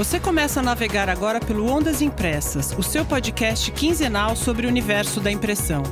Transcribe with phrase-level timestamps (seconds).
[0.00, 5.20] Você começa a navegar agora pelo Ondas Impressas, o seu podcast quinzenal sobre o universo
[5.20, 5.82] da impressão.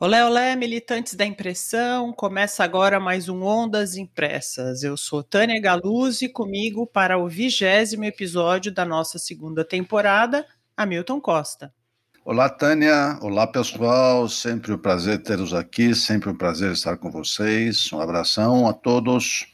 [0.00, 2.10] Olé, olé, militantes da impressão.
[2.10, 4.82] Começa agora mais um Ondas Impressas.
[4.82, 11.70] Eu sou Tânia Galuzzi, comigo para o vigésimo episódio da nossa segunda temporada, Hamilton Costa.
[12.28, 13.16] Olá, Tânia.
[13.22, 14.28] Olá, pessoal.
[14.28, 17.92] Sempre um prazer tê-los aqui, sempre um prazer estar com vocês.
[17.92, 19.46] Um abração a todos.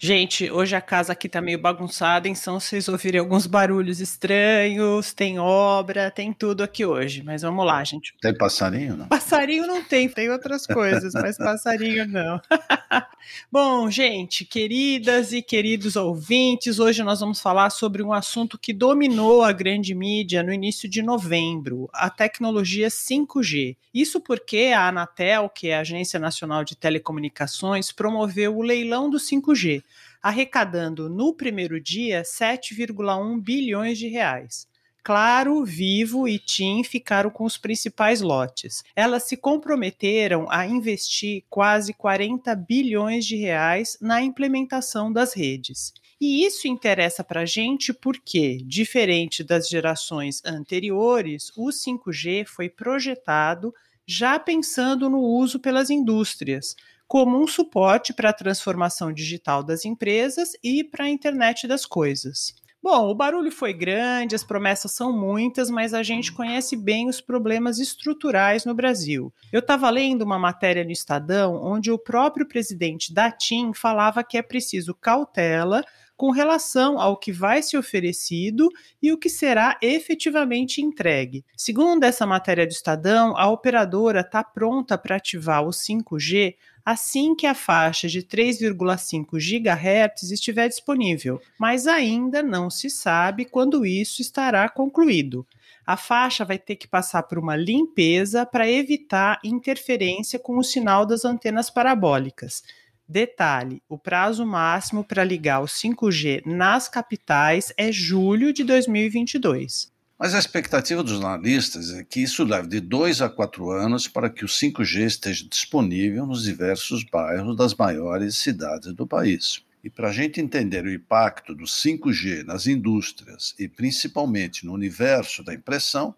[0.00, 5.40] Gente, hoje a casa aqui tá meio bagunçada, então vocês ouvirem alguns barulhos estranhos, tem
[5.40, 7.24] obra, tem tudo aqui hoje.
[7.24, 8.14] Mas vamos lá, gente.
[8.20, 9.08] Tem passarinho, não?
[9.08, 12.40] Passarinho não tem, tem outras coisas, mas passarinho não.
[13.50, 19.42] Bom, gente, queridas e queridos ouvintes, hoje nós vamos falar sobre um assunto que dominou
[19.42, 23.76] a grande mídia no início de novembro, a tecnologia 5G.
[23.92, 29.18] Isso porque a Anatel, que é a Agência Nacional de Telecomunicações, promoveu o leilão do
[29.18, 29.82] 5G
[30.22, 34.66] arrecadando no primeiro dia 7,1 bilhões de reais.
[35.02, 38.84] Claro, Vivo e TIM ficaram com os principais lotes.
[38.94, 45.94] Elas se comprometeram a investir quase 40 bilhões de reais na implementação das redes.
[46.20, 53.72] E isso interessa para a gente porque, diferente das gerações anteriores, o 5G foi projetado
[54.06, 56.74] já pensando no uso pelas indústrias,
[57.08, 62.54] como um suporte para a transformação digital das empresas e para a internet das coisas.
[62.80, 67.20] Bom, o barulho foi grande, as promessas são muitas, mas a gente conhece bem os
[67.20, 69.32] problemas estruturais no Brasil.
[69.52, 74.38] Eu estava lendo uma matéria no Estadão onde o próprio presidente da TIM falava que
[74.38, 75.82] é preciso cautela
[76.16, 78.68] com relação ao que vai ser oferecido
[79.00, 81.44] e o que será efetivamente entregue.
[81.56, 86.56] Segundo essa matéria do Estadão, a operadora está pronta para ativar o 5G
[86.90, 93.84] assim que a faixa de 3,5 GHz estiver disponível, mas ainda não se sabe quando
[93.84, 95.46] isso estará concluído.
[95.86, 101.04] A faixa vai ter que passar por uma limpeza para evitar interferência com o sinal
[101.04, 102.62] das antenas parabólicas.
[103.06, 109.92] Detalhe: o prazo máximo para ligar o 5G nas capitais é julho de 2022.
[110.18, 114.28] Mas a expectativa dos analistas é que isso leve de dois a quatro anos para
[114.28, 119.62] que o 5G esteja disponível nos diversos bairros das maiores cidades do país.
[119.84, 125.44] E para a gente entender o impacto do 5G nas indústrias e principalmente no universo
[125.44, 126.12] da impressão,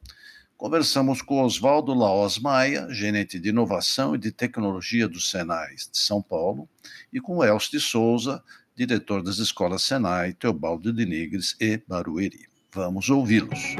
[0.56, 6.22] conversamos com Oswaldo Laos Maia, gerente de inovação e de tecnologia do Senai de São
[6.22, 6.66] Paulo,
[7.12, 8.42] e com Elcio de Souza,
[8.74, 12.49] diretor das escolas Senai, Teobaldo de Nigres e Barueri.
[12.72, 13.76] Vamos ouvi-los.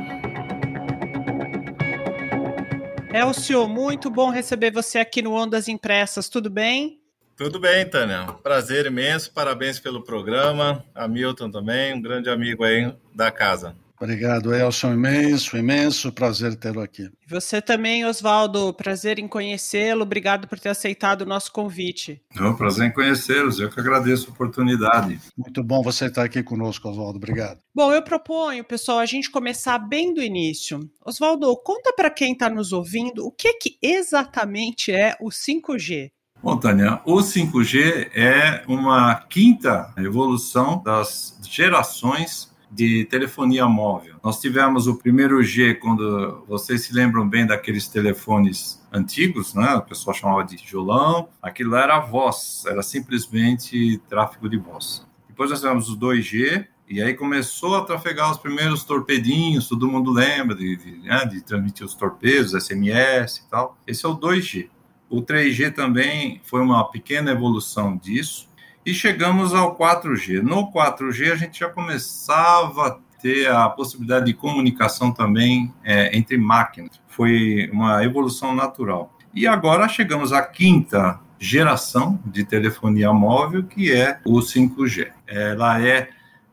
[3.13, 7.01] Elcio, muito bom receber você aqui no Ondas Impressas, tudo bem?
[7.37, 8.27] Tudo bem, Tânia.
[8.43, 10.85] Prazer imenso, parabéns pelo programa.
[10.95, 13.75] Hamilton também, um grande amigo aí da casa.
[14.01, 17.11] Obrigado, Elson, imenso, imenso prazer tê-lo aqui.
[17.29, 22.19] Você também, Oswaldo, prazer em conhecê-lo, obrigado por ter aceitado o nosso convite.
[22.35, 25.21] É um prazer em conhecê-los, eu que agradeço a oportunidade.
[25.37, 27.59] Muito bom você estar aqui conosco, Oswaldo, obrigado.
[27.75, 30.81] Bom, eu proponho, pessoal, a gente começar bem do início.
[31.05, 36.11] Oswaldo, conta para quem está nos ouvindo o que, que exatamente é o 5G.
[36.43, 44.17] Bom, Tânia, o 5G é uma quinta evolução das gerações de telefonia móvel.
[44.23, 49.75] Nós tivemos o primeiro G quando vocês se lembram bem daqueles telefones antigos, né?
[49.75, 51.29] O pessoal chamava de tijolão.
[51.43, 55.07] Aquilo era voz, era simplesmente tráfego de voz.
[55.29, 60.11] Depois nós tivemos o 2G, e aí começou a trafegar os primeiros torpedinhos, todo mundo
[60.11, 63.79] lembra de, de, né, de, transmitir os torpedos, SMS e tal.
[63.87, 64.69] Esse é o 2G.
[65.09, 68.50] O 3G também foi uma pequena evolução disso
[68.91, 70.43] e chegamos ao 4G.
[70.43, 76.37] No 4G, a gente já começava a ter a possibilidade de comunicação também é, entre
[76.37, 77.01] máquinas.
[77.07, 79.17] Foi uma evolução natural.
[79.33, 85.13] E agora chegamos à quinta geração de telefonia móvel, que é o 5G.
[85.25, 86.09] Ela é,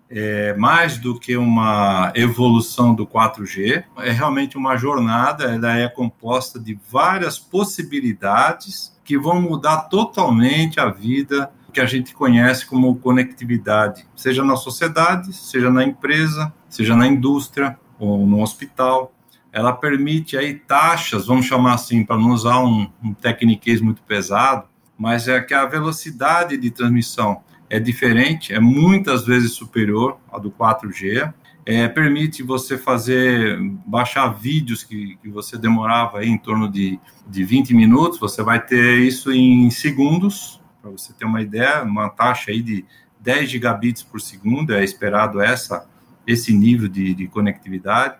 [0.08, 6.60] é mais do que uma evolução do 4G, é realmente uma jornada, ela é composta
[6.60, 14.04] de várias possibilidades que vão mudar totalmente a vida que a gente conhece como conectividade,
[14.16, 19.14] seja na sociedade, seja na empresa, seja na indústria ou no hospital.
[19.52, 24.68] Ela permite aí taxas, vamos chamar assim, para não usar um, um tecniquez muito pesado,
[24.98, 30.50] mas é que a velocidade de transmissão é diferente, é muitas vezes superior à do
[30.50, 31.32] 4G,
[31.64, 37.76] é, permite você fazer, baixar vídeos que, que você demorava em torno de, de 20
[37.76, 42.62] minutos, você vai ter isso em segundos, para você ter uma ideia, uma taxa aí
[42.62, 42.86] de
[43.20, 45.88] 10 gigabits por segundo, é esperado essa,
[46.26, 48.16] esse nível de, de conectividade.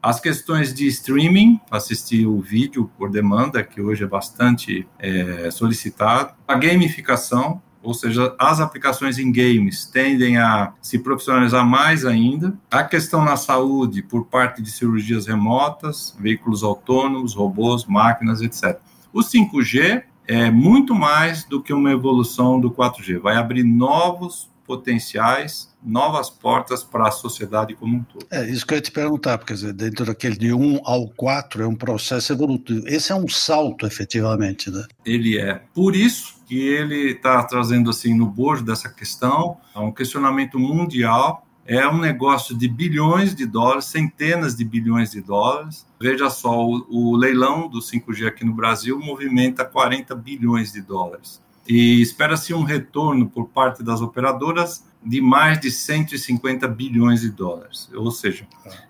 [0.00, 6.34] As questões de streaming, assistir o vídeo por demanda, que hoje é bastante é, solicitado.
[6.46, 12.56] A gamificação, ou seja, as aplicações em games tendem a se profissionalizar mais ainda.
[12.70, 18.78] A questão na saúde, por parte de cirurgias remotas, veículos autônomos, robôs, máquinas, etc.
[19.12, 25.74] O 5G é muito mais do que uma evolução do 4G, vai abrir novos potenciais,
[25.82, 28.26] novas portas para a sociedade como um todo.
[28.30, 31.62] É isso que eu ia te perguntar, porque dizer, dentro daquele de 1 ao 4
[31.62, 32.86] é um processo evolutivo.
[32.86, 34.84] Esse é um salto, efetivamente, né?
[35.06, 35.62] Ele é.
[35.72, 41.47] Por isso que ele está trazendo assim no bojo dessa questão, é um questionamento mundial
[41.68, 45.86] é um negócio de bilhões de dólares, centenas de bilhões de dólares.
[46.00, 51.42] Veja só, o, o, leilão do 5G aqui no Brasil movimenta 40 bilhões de dólares
[51.68, 57.90] e espera-se um retorno por parte das operadoras de mais de 150 bilhões de dólares.
[57.94, 58.46] Ou seja,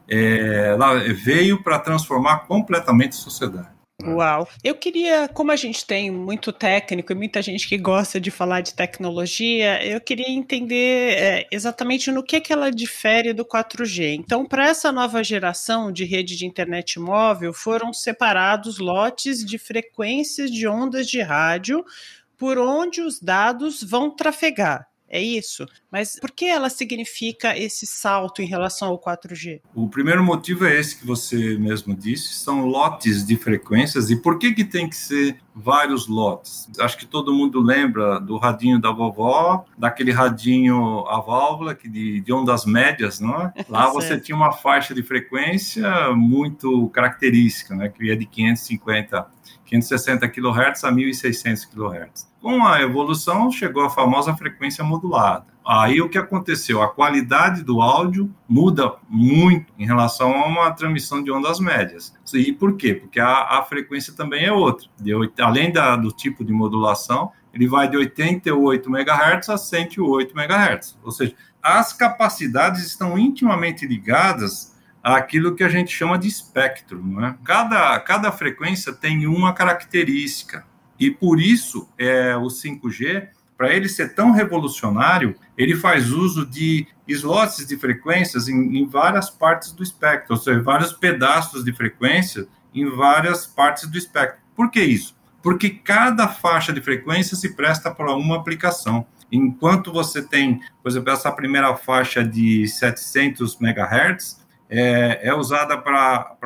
[0.08, 3.77] é, ela veio para transformar completamente a sociedade.
[4.00, 4.48] Uau!
[4.62, 8.60] Eu queria, como a gente tem muito técnico e muita gente que gosta de falar
[8.60, 14.14] de tecnologia, eu queria entender é, exatamente no que, que ela difere do 4G.
[14.14, 20.48] Então, para essa nova geração de rede de internet móvel, foram separados lotes de frequências
[20.48, 21.84] de ondas de rádio
[22.36, 24.86] por onde os dados vão trafegar.
[25.08, 25.66] É isso.
[25.90, 29.60] Mas por que ela significa esse salto em relação ao 4G?
[29.74, 34.10] O primeiro motivo é esse que você mesmo disse, são lotes de frequências.
[34.10, 36.68] E por que, que tem que ser vários lotes?
[36.78, 42.20] Acho que todo mundo lembra do radinho da vovó, daquele radinho a válvula que de,
[42.20, 43.52] de ondas médias, não é?
[43.68, 47.88] Lá você tinha uma faixa de frequência muito característica, né?
[47.88, 49.26] que ia de 550,
[49.64, 52.28] 560 kHz a 1600 kHz.
[52.40, 55.46] Com a evolução, chegou a famosa frequência modulada.
[55.66, 56.80] Aí o que aconteceu?
[56.80, 62.14] A qualidade do áudio muda muito em relação a uma transmissão de ondas médias.
[62.32, 62.94] E por quê?
[62.94, 64.88] Porque a, a frequência também é outra.
[64.98, 70.98] De, além da, do tipo de modulação, ele vai de 88 MHz a 108 MHz.
[71.02, 77.04] Ou seja, as capacidades estão intimamente ligadas àquilo que a gente chama de espectro.
[77.04, 77.36] Não é?
[77.44, 80.64] cada, cada frequência tem uma característica.
[80.98, 86.86] E por isso, é, o 5G, para ele ser tão revolucionário, ele faz uso de
[87.08, 92.46] slots de frequências em, em, várias partes do espectro, ou seja, vários pedaços de frequência
[92.72, 94.38] em várias partes do espectro.
[94.54, 95.16] Por que isso?
[95.42, 99.06] Porque cada faixa de frequência se presta para uma aplicação.
[99.30, 106.36] Enquanto você tem, por exemplo, essa primeira faixa de 700 MHz, é, é usada para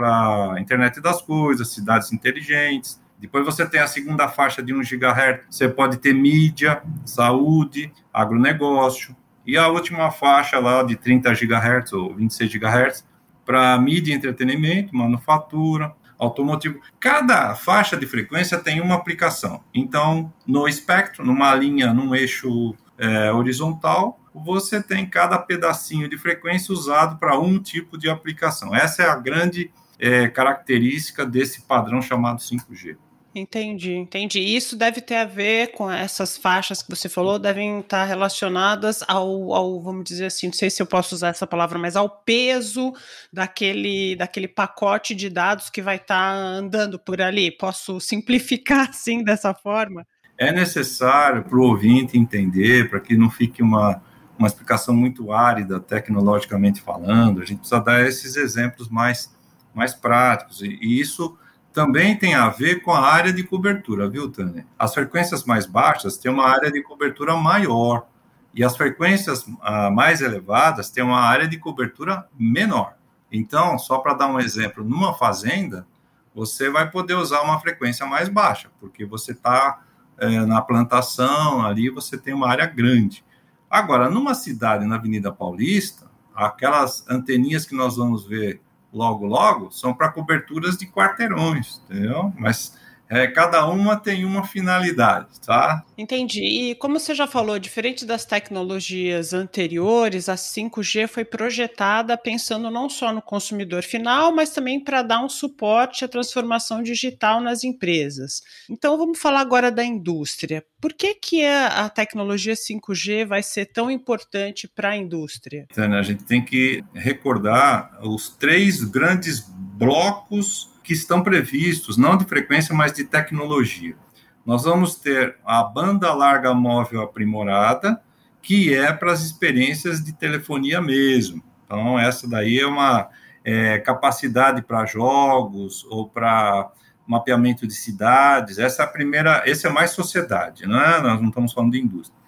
[0.55, 5.45] a internet das coisas, cidades inteligentes, depois você tem a segunda faixa de 1 GHz,
[5.49, 9.15] você pode ter mídia, saúde, agronegócio.
[9.47, 13.07] E a última faixa lá de 30 GHz ou 26 GHz
[13.47, 16.81] para mídia entretenimento, manufatura, automotivo.
[16.99, 19.63] Cada faixa de frequência tem uma aplicação.
[19.73, 26.73] Então, no espectro, numa linha, num eixo é, horizontal, você tem cada pedacinho de frequência
[26.73, 28.75] usado para um tipo de aplicação.
[28.75, 32.97] Essa é a grande é, característica desse padrão chamado 5G.
[33.35, 34.41] Entendi, entendi.
[34.41, 39.55] Isso deve ter a ver com essas faixas que você falou, devem estar relacionadas ao,
[39.55, 42.93] ao, vamos dizer assim, não sei se eu posso usar essa palavra, mas ao peso
[43.33, 47.51] daquele, daquele pacote de dados que vai estar andando por ali.
[47.51, 50.07] Posso simplificar assim dessa forma?
[50.37, 54.03] É necessário para o ouvinte entender, para que não fique uma,
[54.39, 59.35] uma explicação muito árida tecnologicamente falando, a gente precisa dar esses exemplos mais,
[59.75, 60.61] mais práticos.
[60.61, 61.39] E, e isso
[61.73, 64.67] também tem a ver com a área de cobertura, viu, Tânia?
[64.79, 68.07] As frequências mais baixas têm uma área de cobertura maior
[68.55, 72.95] e as frequências ah, mais elevadas têm uma área de cobertura menor.
[73.31, 75.87] Então, só para dar um exemplo, numa fazenda,
[76.35, 79.83] você vai poder usar uma frequência mais baixa, porque você está
[80.19, 83.25] é, na plantação, ali você tem uma área grande.
[83.71, 88.61] Agora, numa cidade na Avenida Paulista, aquelas anteninhas que nós vamos ver
[88.93, 92.33] logo, logo, são para coberturas de quarteirões, entendeu?
[92.37, 92.77] Mas
[93.13, 95.85] é, cada uma tem uma finalidade, tá?
[95.99, 96.43] Entendi.
[96.43, 102.89] E como você já falou, diferente das tecnologias anteriores, a 5G foi projetada pensando não
[102.89, 108.41] só no consumidor final, mas também para dar um suporte à transformação digital nas empresas.
[108.71, 110.65] Então vamos falar agora da indústria.
[110.81, 115.67] Por que, que a, a tecnologia 5G vai ser tão importante para a indústria?
[115.71, 119.45] Então, a gente tem que recordar os três grandes
[119.77, 123.97] blocos que estão previstos, não de frequência, mas de tecnologia.
[124.45, 128.03] Nós vamos ter a banda larga móvel aprimorada,
[128.43, 131.43] que é para as experiências de telefonia mesmo.
[131.65, 133.09] Então, essa daí é uma
[133.45, 136.71] é, capacidade para jogos ou para
[137.07, 138.59] mapeamento de cidades.
[138.59, 141.01] Essa é a primeira, esse é mais sociedade, não é?
[141.01, 142.21] Nós não estamos falando de indústria.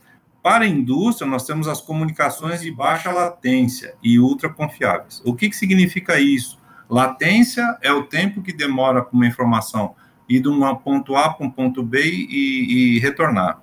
[0.42, 5.23] Para a indústria, nós temos as comunicações de baixa latência e ultra confiáveis.
[5.25, 6.58] O que, que significa isso?
[6.88, 9.95] Latência é o tempo que demora para uma informação
[10.29, 13.61] ir de um ponto A para um ponto B e, e retornar.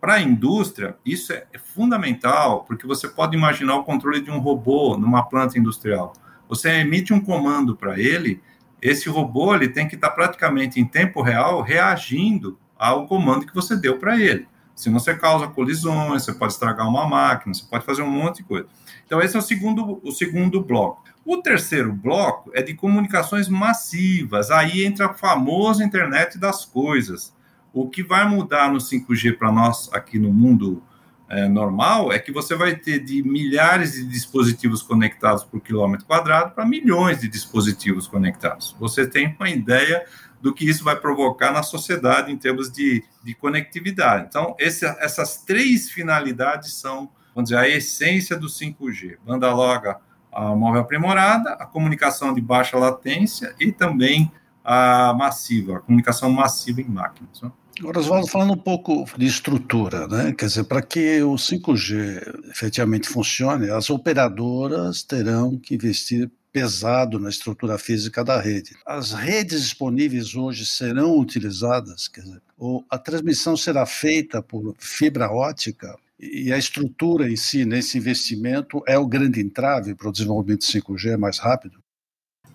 [0.00, 4.96] Para a indústria, isso é fundamental, porque você pode imaginar o controle de um robô
[4.96, 6.12] numa planta industrial.
[6.48, 8.40] Você emite um comando para ele,
[8.80, 13.76] esse robô ele tem que estar praticamente em tempo real reagindo ao comando que você
[13.76, 14.46] deu para ele.
[14.74, 18.44] Senão você causa colisões, você pode estragar uma máquina, você pode fazer um monte de
[18.44, 18.68] coisa.
[19.04, 21.02] Então, esse é o segundo, o segundo bloco.
[21.30, 24.50] O terceiro bloco é de comunicações massivas.
[24.50, 27.36] Aí entra a famosa internet das coisas.
[27.70, 30.82] O que vai mudar no 5G para nós aqui no mundo
[31.28, 36.54] é, normal é que você vai ter de milhares de dispositivos conectados por quilômetro quadrado
[36.54, 38.74] para milhões de dispositivos conectados.
[38.80, 40.06] Você tem uma ideia
[40.40, 44.24] do que isso vai provocar na sociedade em termos de, de conectividade.
[44.30, 49.18] Então, esse, essas três finalidades são, vamos dizer, a essência do 5G.
[49.26, 54.30] Banda larga a móvel aprimorada, a comunicação de baixa latência e também
[54.64, 57.40] a massiva, a comunicação massiva em máquinas.
[57.42, 57.50] Né?
[57.80, 60.34] Agora, Oswaldo, falando um pouco de estrutura, né?
[60.36, 67.28] Quer dizer, para que o 5G efetivamente funcione, as operadoras terão que investir pesado na
[67.28, 68.74] estrutura física da rede.
[68.84, 75.30] As redes disponíveis hoje serão utilizadas, quer dizer, ou a transmissão será feita por fibra
[75.30, 80.64] ótica e a estrutura em si, nesse investimento, é o grande entrave para o desenvolvimento
[80.64, 81.78] 5G mais rápido?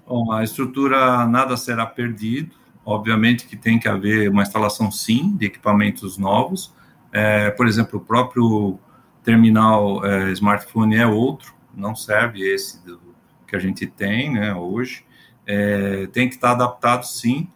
[0.05, 2.55] Bom, a estrutura nada será perdido.
[2.85, 6.73] Obviamente que tem que haver uma instalação, sim, de equipamentos novos.
[7.13, 8.77] É, por exemplo, o próprio
[9.23, 12.99] terminal é, smartphone é outro, não serve esse do,
[13.47, 15.05] que a gente tem né, hoje.
[15.45, 17.49] É, tem que estar adaptado, sim,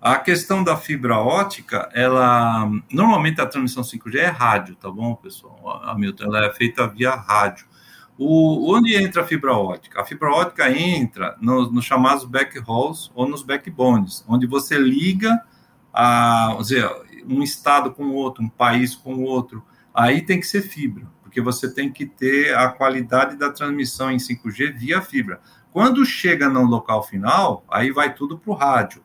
[0.00, 5.82] a questão da fibra ótica, ela normalmente a transmissão 5G é rádio, tá bom, pessoal?
[5.84, 7.66] A Milton, ela é feita via rádio.
[8.16, 10.00] O, onde entra a fibra ótica?
[10.00, 15.40] A fibra ótica entra nos, chamados backhauls ou nos backbones, onde você liga
[15.92, 16.88] a, dizer,
[17.28, 19.64] um estado com outro, um país com outro.
[19.92, 24.16] Aí tem que ser fibra, porque você tem que ter a qualidade da transmissão em
[24.16, 25.40] 5G via fibra.
[25.72, 29.02] Quando chega no local final, aí vai tudo para o rádio.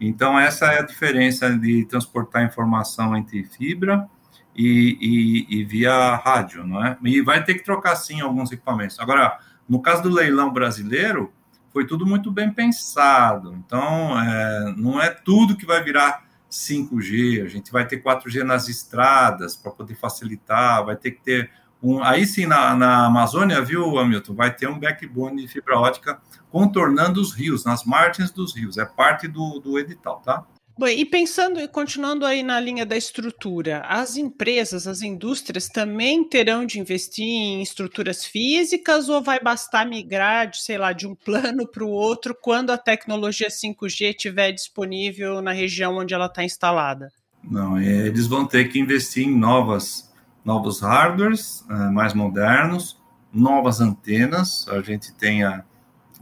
[0.00, 4.08] Então, essa é a diferença de transportar informação entre fibra
[4.56, 6.96] e, e, e, via rádio, não é?
[7.04, 8.98] E vai ter que trocar, sim, alguns equipamentos.
[8.98, 9.38] Agora,
[9.68, 11.32] no caso do leilão brasileiro,
[11.72, 13.54] foi tudo muito bem pensado.
[13.54, 17.44] Então, é, não é tudo que vai virar 5G.
[17.44, 21.50] A gente vai ter 4G nas estradas para poder facilitar, vai ter que ter
[21.82, 26.20] um, aí sim, na, na Amazônia, viu, Hamilton, vai ter um backbone de fibra ótica
[26.50, 28.76] contornando os rios, nas margens dos rios.
[28.76, 30.44] É parte do, do edital, tá?
[30.78, 36.24] Bom, e pensando e continuando aí na linha da estrutura, as empresas, as indústrias também
[36.24, 41.14] terão de investir em estruturas físicas ou vai bastar migrar, de, sei lá, de um
[41.14, 46.42] plano para o outro quando a tecnologia 5G estiver disponível na região onde ela está
[46.44, 47.12] instalada?
[47.44, 50.09] Não, é, eles vão ter que investir em novas
[50.44, 53.00] novos hardwares uh, mais modernos,
[53.32, 54.66] novas antenas.
[54.68, 55.64] A gente tem a,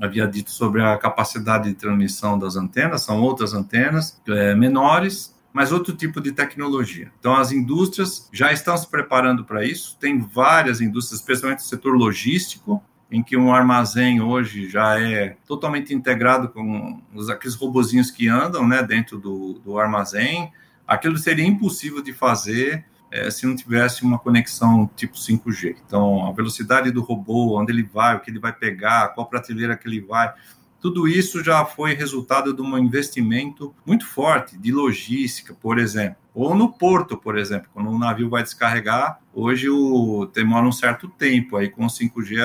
[0.01, 5.73] havia dito sobre a capacidade de transmissão das antenas, são outras antenas é, menores, mas
[5.73, 7.11] outro tipo de tecnologia.
[7.19, 9.97] Então, as indústrias já estão se preparando para isso.
[9.99, 15.95] Tem várias indústrias, especialmente no setor logístico, em que um armazém hoje já é totalmente
[15.95, 20.53] integrado com os, aqueles robozinhos que andam né, dentro do, do armazém.
[20.87, 25.77] Aquilo seria impossível de fazer é, se não tivesse uma conexão tipo 5G.
[25.87, 29.77] Então, a velocidade do robô, onde ele vai, o que ele vai pegar, qual prateleira
[29.77, 30.33] que ele vai,
[30.81, 36.17] tudo isso já foi resultado de um investimento muito forte de logística, por exemplo.
[36.33, 41.09] Ou no porto, por exemplo, quando um navio vai descarregar, hoje o, demora um certo
[41.09, 42.39] tempo, aí com o 5G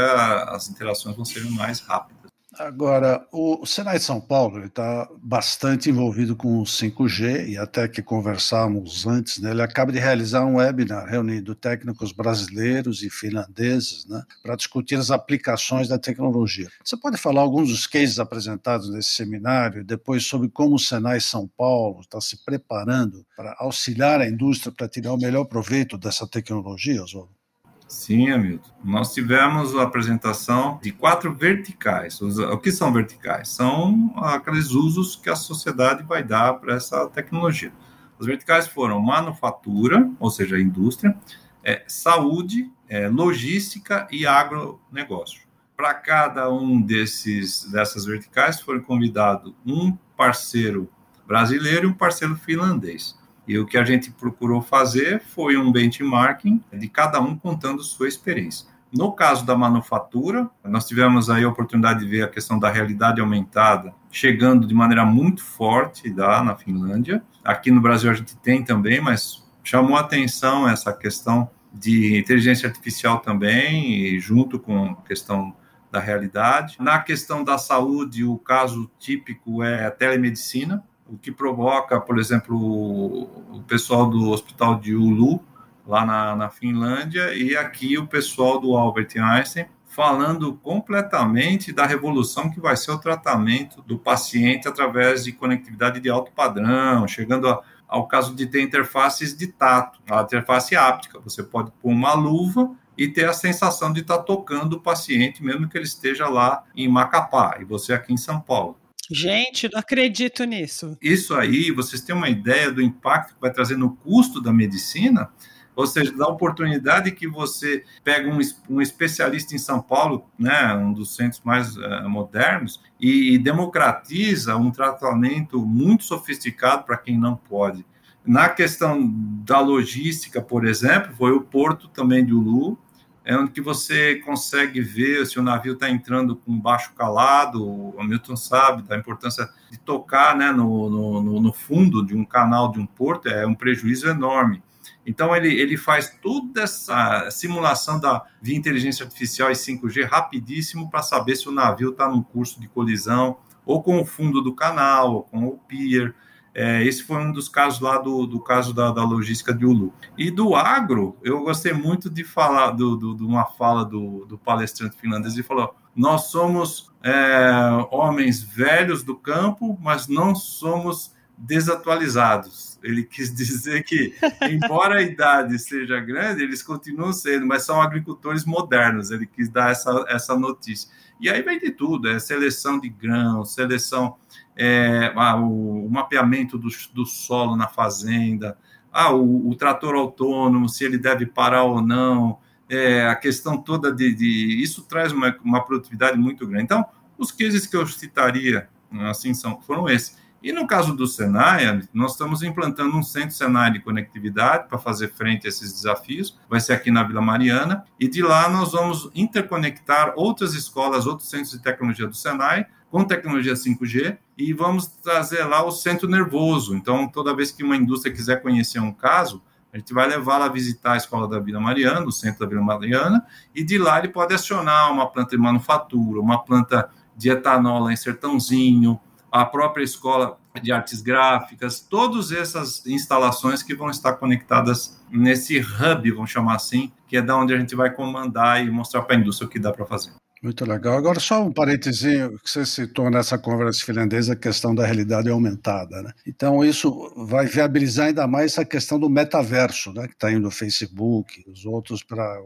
[0.47, 2.22] as interações vão ser mais rápidas.
[2.57, 8.01] Agora, o Senai de São Paulo está bastante envolvido com o 5G e até que
[8.01, 14.21] conversamos antes, né, ele acaba de realizar um webinar reunindo técnicos brasileiros e finlandeses né,
[14.43, 16.69] para discutir as aplicações da tecnologia.
[16.83, 21.19] Você pode falar alguns dos cases apresentados nesse seminário e depois sobre como o Senai
[21.19, 26.27] São Paulo está se preparando para auxiliar a indústria para tirar o melhor proveito dessa
[26.27, 27.42] tecnologia, Oswaldo?
[27.87, 28.69] Sim, Hamilton.
[28.83, 32.21] Nós tivemos a apresentação de quatro verticais.
[32.21, 33.49] O que são verticais?
[33.49, 37.71] São aqueles usos que a sociedade vai dar para essa tecnologia.
[38.19, 41.15] As verticais foram manufatura, ou seja, indústria,
[41.63, 45.41] é, saúde, é, logística e agronegócio.
[45.75, 50.89] Para cada um desses dessas verticais foram convidados um parceiro
[51.25, 53.17] brasileiro e um parceiro finlandês.
[53.47, 58.07] E o que a gente procurou fazer foi um benchmarking de cada um contando sua
[58.07, 58.67] experiência.
[58.91, 63.19] No caso da manufatura, nós tivemos aí a oportunidade de ver a questão da realidade
[63.19, 67.23] aumentada chegando de maneira muito forte lá na Finlândia.
[67.43, 73.19] Aqui no Brasil a gente tem também, mas chamou atenção essa questão de inteligência artificial
[73.19, 75.55] também, junto com a questão
[75.91, 76.77] da realidade.
[76.79, 82.57] Na questão da saúde, o caso típico é a telemedicina, o que provoca, por exemplo,
[82.57, 85.39] o pessoal do hospital de Ulu,
[85.85, 92.49] lá na, na Finlândia, e aqui o pessoal do Albert Einstein, falando completamente da revolução
[92.49, 97.61] que vai ser o tratamento do paciente através de conectividade de alto padrão, chegando a,
[97.87, 101.19] ao caso de ter interfaces de tato, a interface áptica.
[101.19, 105.69] Você pode pôr uma luva e ter a sensação de estar tocando o paciente, mesmo
[105.69, 108.79] que ele esteja lá em Macapá, e você aqui em São Paulo.
[109.11, 110.97] Gente, não acredito nisso.
[111.01, 115.29] Isso aí, vocês têm uma ideia do impacto que vai trazer no custo da medicina?
[115.75, 120.93] Ou seja, da oportunidade que você pega um, um especialista em São Paulo, né, um
[120.93, 127.35] dos centros mais uh, modernos, e, e democratiza um tratamento muito sofisticado para quem não
[127.35, 127.83] pode.
[128.25, 129.11] Na questão
[129.43, 132.77] da logística, por exemplo, foi o porto também de Ulu,
[133.25, 137.65] é onde que você consegue ver se o navio está entrando com baixo calado.
[137.65, 142.71] O Hamilton sabe da importância de tocar né, no, no, no, fundo de um canal
[142.71, 144.61] de um porto, é um prejuízo enorme.
[145.05, 151.01] Então, ele, ele faz toda essa simulação da, via inteligência artificial e 5G rapidíssimo para
[151.01, 155.13] saber se o navio está num curso de colisão, ou com o fundo do canal,
[155.13, 156.13] ou com o pier.
[156.55, 159.91] É, esse foi um dos casos lá do, do caso da, da, logística de Ulu.
[160.17, 164.37] E do agro, eu gostei muito de falar do, do, de uma fala do, do
[164.37, 165.33] palestrante finlandês.
[165.33, 167.51] Ele falou: nós somos é,
[167.89, 172.79] homens velhos do campo, mas não somos desatualizados.
[172.83, 174.13] Ele quis dizer que,
[174.43, 179.09] embora a idade seja grande, eles continuam sendo, mas são agricultores modernos.
[179.09, 180.89] Ele quis dar essa, essa notícia.
[181.19, 184.17] E aí vem de tudo: é seleção de grãos, seleção
[184.55, 188.57] é, ah, o, o, mapeamento do, do, solo na fazenda,
[188.91, 192.37] ah, o, o, trator autônomo, se ele deve parar ou não,
[192.69, 196.63] é, a questão toda de, de isso traz uma, uma, produtividade muito grande.
[196.63, 196.85] Então,
[197.17, 198.67] os cases que eu citaria
[199.09, 200.21] assim são, foram esses.
[200.41, 205.13] E no caso do Senai, nós estamos implantando um centro Senai de conectividade para fazer
[205.13, 206.37] frente a esses desafios.
[206.49, 207.85] Vai ser aqui na Vila Mariana.
[207.97, 213.03] E de lá nós vamos interconectar outras escolas, outros centros de tecnologia do Senai com
[213.03, 216.75] tecnologia 5G e vamos trazer lá o centro nervoso.
[216.75, 219.41] Então, toda vez que uma indústria quiser conhecer um caso,
[219.73, 222.61] a gente vai levá-la a visitar a escola da Vila Mariana, o centro da Vila
[222.61, 223.25] Mariana,
[223.55, 227.95] e de lá ele pode acionar uma planta de manufatura, uma planta de etanol em
[227.95, 228.99] Sertãozinho,
[229.31, 236.11] a própria escola de artes gráficas, todas essas instalações que vão estar conectadas nesse hub,
[236.11, 239.19] vamos chamar assim, que é da onde a gente vai comandar e mostrar para a
[239.19, 240.13] indústria o que dá para fazer.
[240.43, 240.97] Muito legal.
[240.97, 246.01] Agora, só um parentezinho que você citou nessa conversa finlandesa, a questão da realidade aumentada.
[246.01, 246.11] Né?
[246.27, 250.05] Então, isso vai viabilizar ainda mais essa questão do metaverso, né?
[250.05, 252.41] que está indo o Facebook, os outros para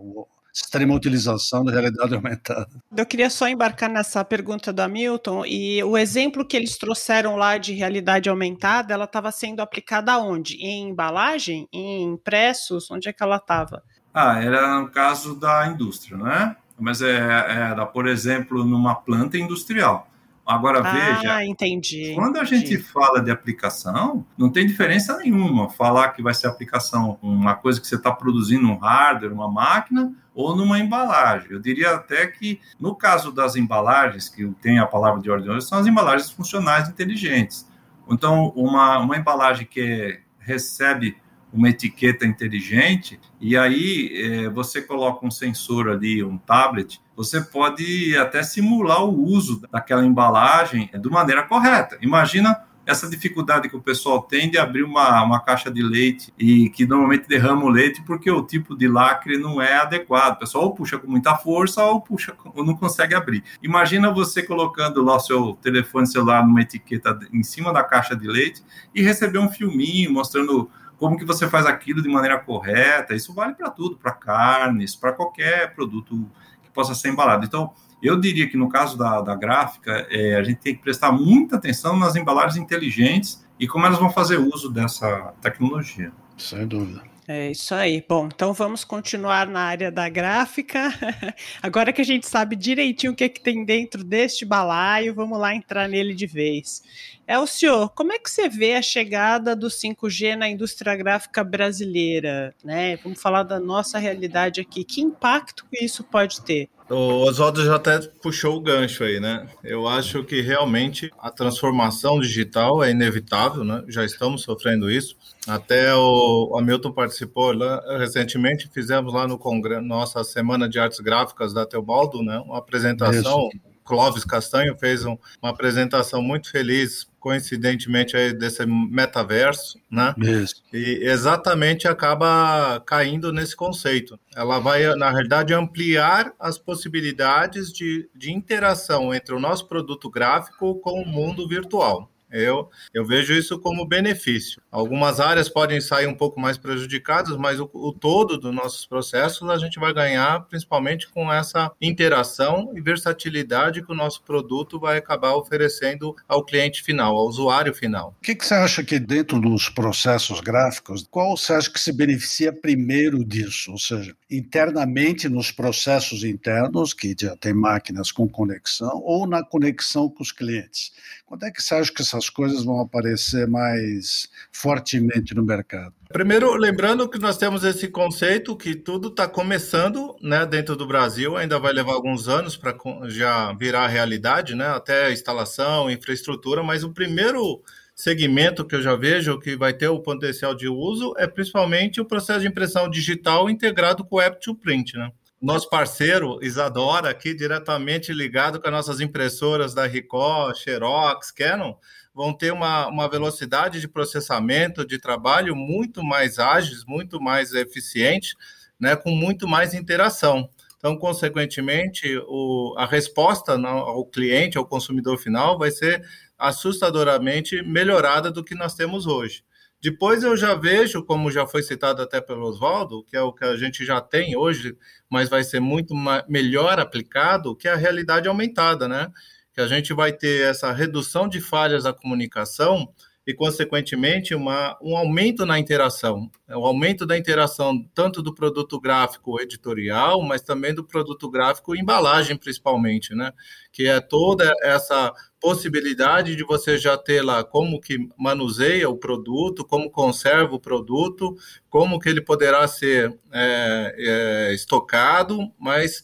[0.54, 2.70] extrema utilização da realidade aumentada.
[2.96, 7.58] Eu queria só embarcar nessa pergunta do Hamilton e o exemplo que eles trouxeram lá
[7.58, 10.56] de realidade aumentada, ela estava sendo aplicada aonde?
[10.58, 11.68] Em embalagem?
[11.74, 12.92] Em impressos?
[12.92, 13.84] Onde é que ela estava?
[14.14, 16.56] Ah, era no caso da indústria, né?
[16.80, 20.08] Mas é, era, por exemplo, numa planta industrial.
[20.48, 22.78] Agora ah, veja, entendi, quando a gente entendi.
[22.78, 27.86] fala de aplicação, não tem diferença nenhuma falar que vai ser aplicação uma coisa que
[27.86, 31.52] você está produzindo um hardware, uma máquina, ou numa embalagem.
[31.52, 35.68] Eu diria até que no caso das embalagens, que tem a palavra de ordem hoje,
[35.68, 37.68] são as embalagens funcionais inteligentes.
[38.10, 41.18] Então, uma, uma embalagem que recebe
[41.52, 48.16] uma etiqueta inteligente, e aí é, você coloca um sensor ali, um tablet, você pode
[48.18, 51.98] até simular o uso daquela embalagem de maneira correta.
[52.02, 56.70] Imagina essa dificuldade que o pessoal tem de abrir uma, uma caixa de leite e
[56.70, 60.36] que normalmente derrama o leite porque o tipo de lacre não é adequado.
[60.36, 63.44] O pessoal ou puxa com muita força ou puxa ou não consegue abrir.
[63.62, 68.26] Imagina você colocando lá o seu telefone celular numa etiqueta em cima da caixa de
[68.26, 68.64] leite
[68.96, 73.16] e receber um filminho mostrando como que você faz aquilo de maneira correta.
[73.16, 76.30] Isso vale para tudo, para carnes, para qualquer produto
[76.64, 77.46] que possa ser embalado.
[77.46, 81.12] Então, eu diria que no caso da, da gráfica, é, a gente tem que prestar
[81.12, 86.12] muita atenção nas embalagens inteligentes e como elas vão fazer uso dessa tecnologia.
[86.38, 87.02] Sem dúvida.
[87.30, 88.02] É isso aí.
[88.08, 90.94] Bom, então vamos continuar na área da gráfica.
[91.62, 95.38] Agora que a gente sabe direitinho o que, é que tem dentro deste balaio, vamos
[95.38, 96.82] lá entrar nele de vez.
[97.28, 102.56] O senhor, como é que você vê a chegada do 5G na indústria gráfica brasileira?
[102.64, 102.96] Né?
[103.04, 104.86] Vamos falar da nossa realidade aqui.
[104.86, 106.70] Que impacto isso pode ter?
[106.90, 109.48] O Oswaldo já até puxou o gancho aí, né?
[109.64, 113.84] Eu acho que realmente a transformação digital é inevitável, né?
[113.90, 115.16] Já estamos sofrendo isso.
[115.46, 121.54] Até o Hamilton participou lá, recentemente, fizemos lá no Congresso, nossa Semana de Artes Gráficas
[121.54, 122.38] da Teobaldo, né?
[122.40, 123.50] Uma apresentação.
[123.54, 123.68] Isso.
[123.84, 130.16] Clóvis Castanho fez um, uma apresentação muito feliz coincidentemente aí desse metaverso, né?
[130.18, 130.64] Isso.
[130.72, 134.18] E exatamente acaba caindo nesse conceito.
[134.34, 140.80] Ela vai, na realidade, ampliar as possibilidades de, de interação entre o nosso produto gráfico
[140.80, 142.10] com o mundo virtual.
[142.32, 144.62] Eu, eu vejo isso como benefício.
[144.72, 149.50] Algumas áreas podem sair um pouco mais prejudicadas, mas o, o, todo dos nossos processos
[149.50, 154.98] a gente vai ganhar principalmente com essa interação e versatilidade que o nosso produto vai
[154.98, 158.16] acabar oferecendo ao cliente final, ao usuário final.
[158.20, 161.92] O que, que você acha que dentro dos processos gráficos, qual você acha que se
[161.92, 163.72] beneficia primeiro disso?
[163.72, 170.10] Ou seja, internamente nos processos internos, que já tem máquinas com conexão, ou na conexão
[170.10, 170.92] com os clientes?
[171.26, 175.94] Quando é que você acha que essas coisas vão aparecer mais fortemente no mercado?
[176.10, 181.38] Primeiro, lembrando que nós temos esse conceito que tudo está começando né, dentro do Brasil,
[181.38, 182.76] ainda vai levar alguns anos para
[183.08, 187.62] já virar realidade, né, até instalação, infraestrutura, mas o primeiro
[187.94, 192.06] segmento que eu já vejo que vai ter o potencial de uso é principalmente o
[192.06, 194.98] processo de impressão digital integrado com o App to Print.
[194.98, 195.12] Né?
[195.42, 201.76] nosso parceiro Isadora, aqui diretamente ligado com as nossas impressoras da Ricoh, Xerox, Canon,
[202.18, 208.36] vão ter uma, uma velocidade de processamento de trabalho muito mais ágeis, muito mais eficiente,
[208.80, 210.50] né, com muito mais interação.
[210.78, 216.04] Então, consequentemente, o, a resposta ao cliente, ao consumidor final, vai ser
[216.40, 219.44] assustadoramente melhorada do que nós temos hoje.
[219.80, 223.46] Depois eu já vejo, como já foi citado até pelo Oswaldo, que é o que
[223.46, 224.76] a gente já tem hoje,
[225.08, 225.94] mas vai ser muito
[226.28, 229.08] melhor aplicado, que é a realidade aumentada, né?
[229.58, 232.94] Que a gente vai ter essa redução de falhas da comunicação
[233.26, 236.30] e, consequentemente, uma, um aumento na interação.
[236.48, 242.38] O aumento da interação tanto do produto gráfico editorial, mas também do produto gráfico embalagem,
[242.38, 243.34] principalmente, né?
[243.72, 249.66] Que é toda essa possibilidade de você já ter lá como que manuseia o produto,
[249.66, 251.36] como conserva o produto,
[251.68, 256.04] como que ele poderá ser é, é, estocado, mas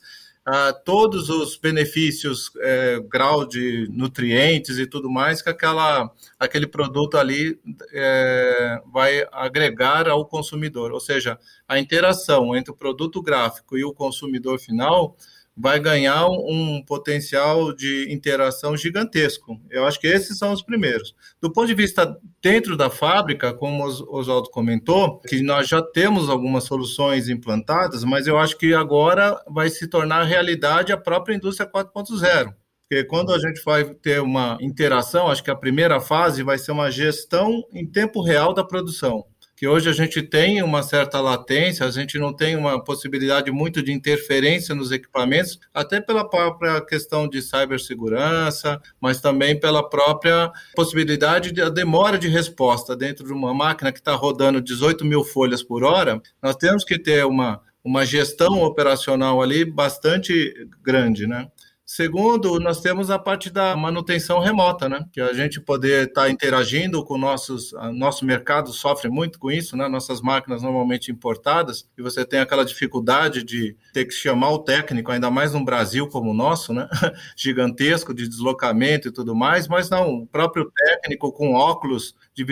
[0.83, 7.57] todos os benefícios, é, grau de nutrientes e tudo mais que aquela, aquele produto ali
[7.93, 10.91] é, vai agregar ao consumidor.
[10.91, 15.15] Ou seja, a interação entre o produto gráfico e o consumidor final
[15.55, 19.59] vai ganhar um potencial de interação gigantesco.
[19.69, 21.15] Eu acho que esses são os primeiros.
[21.41, 26.29] Do ponto de vista dentro da fábrica, como o Oswaldo comentou, que nós já temos
[26.29, 31.69] algumas soluções implantadas, mas eu acho que agora vai se tornar realidade a própria indústria
[31.69, 32.53] 4.0.
[32.89, 36.71] Porque quando a gente vai ter uma interação, acho que a primeira fase vai ser
[36.71, 41.85] uma gestão em tempo real da produção que hoje a gente tem uma certa latência,
[41.85, 47.27] a gente não tem uma possibilidade muito de interferência nos equipamentos, até pela própria questão
[47.27, 53.91] de cibersegurança, mas também pela própria possibilidade de demora de resposta dentro de uma máquina
[53.91, 58.61] que está rodando 18 mil folhas por hora, nós temos que ter uma, uma gestão
[58.63, 61.47] operacional ali bastante grande, né?
[61.85, 65.05] Segundo, nós temos a parte da manutenção remota, né?
[65.11, 69.75] Que a gente poder estar tá interagindo com nossos, nosso mercado sofre muito com isso,
[69.75, 69.87] né?
[69.89, 75.11] Nossas máquinas normalmente importadas e você tem aquela dificuldade de ter que chamar o técnico,
[75.11, 76.87] ainda mais num Brasil como o nosso, né?
[77.35, 82.45] Gigantesco de deslocamento e tudo mais, mas não, o próprio técnico com óculos de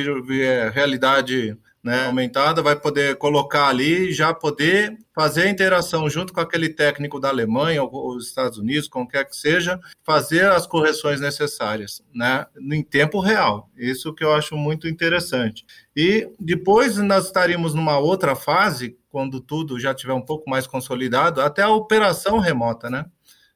[0.73, 6.69] realidade né, aumentada, vai poder colocar ali já poder fazer a interação junto com aquele
[6.69, 12.45] técnico da Alemanha ou os Estados Unidos, qualquer que seja, fazer as correções necessárias, né,
[12.71, 13.69] em tempo real.
[13.75, 15.65] Isso que eu acho muito interessante.
[15.95, 21.41] E depois nós estaríamos numa outra fase, quando tudo já tiver um pouco mais consolidado,
[21.41, 23.05] até a operação remota, né?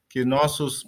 [0.08, 0.86] Que nossos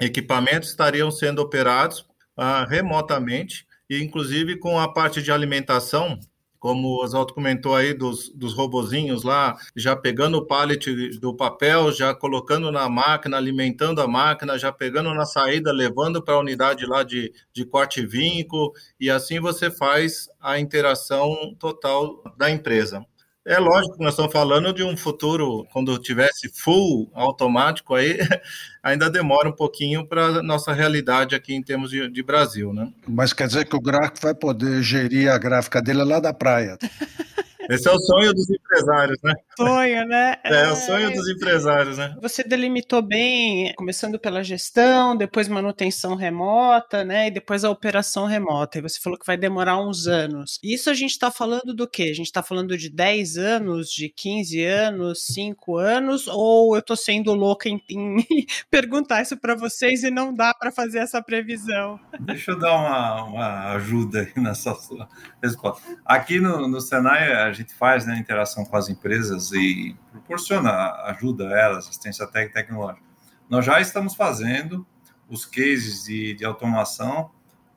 [0.00, 2.06] equipamentos estariam sendo operados
[2.36, 6.18] ah, remotamente, e inclusive com a parte de alimentação,
[6.64, 11.92] como o Oswaldo comentou aí dos, dos robozinhos lá, já pegando o pallet do papel,
[11.92, 16.86] já colocando na máquina, alimentando a máquina, já pegando na saída, levando para a unidade
[16.86, 23.04] lá de, de corte vinco, e assim você faz a interação total da empresa.
[23.46, 28.18] É lógico que nós estamos falando de um futuro, quando tivesse full automático, aí
[28.82, 32.90] ainda demora um pouquinho para a nossa realidade aqui em termos de, de, Brasil, né?
[33.06, 36.78] Mas quer dizer que o gráfico vai poder gerir a gráfica dele lá da praia.
[37.70, 39.34] Esse é o sonho dos empresários, né?
[39.56, 40.34] Sonho, né?
[40.44, 42.14] É, é o sonho dos empresários, né?
[42.20, 47.28] Você delimitou bem, começando pela gestão, depois manutenção remota, né?
[47.28, 48.78] E depois a operação remota.
[48.78, 50.58] E você falou que vai demorar uns anos.
[50.62, 52.04] Isso a gente está falando do quê?
[52.04, 56.28] A gente está falando de 10 anos, de 15 anos, 5 anos?
[56.28, 58.16] Ou eu estou sendo louca em, em
[58.70, 61.98] perguntar isso para vocês e não dá para fazer essa previsão?
[62.20, 65.08] Deixa eu dar uma, uma ajuda aí nessa sua
[65.42, 65.82] resposta.
[66.04, 70.70] Aqui no, no Senai, a gente faz né, interação com as empresas e proporciona
[71.04, 73.06] ajuda a elas, assistência técnica tecnológica.
[73.48, 74.86] Nós já estamos fazendo
[75.28, 77.30] os cases de, de automação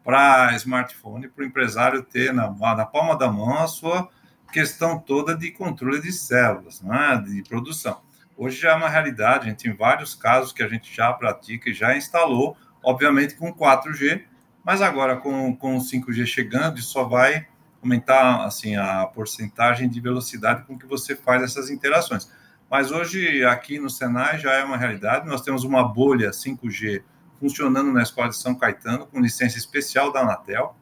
[0.04, 4.10] para smartphone, para o empresário ter na, na palma da mão a sua
[4.52, 8.02] questão toda de controle de células, né, de produção.
[8.38, 11.70] Hoje já é uma realidade, a gente tem vários casos que a gente já pratica
[11.70, 14.24] e já instalou, obviamente com 4G,
[14.64, 17.48] mas agora com, com o 5G chegando, isso só vai
[17.88, 22.30] aumentar assim a porcentagem de velocidade com que você faz essas interações.
[22.70, 25.26] Mas hoje aqui no Senai já é uma realidade.
[25.26, 27.02] Nós temos uma bolha 5G
[27.40, 30.76] funcionando na escola de São Caetano com licença especial da Anatel.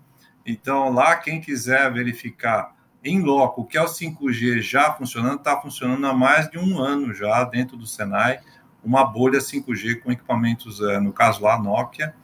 [0.44, 5.62] Então lá quem quiser verificar em loco o que é o 5G já funcionando, está
[5.62, 8.40] funcionando há mais de um ano já dentro do Senai,
[8.84, 12.16] uma bolha 5G com equipamentos, eh, no caso lá Nokia,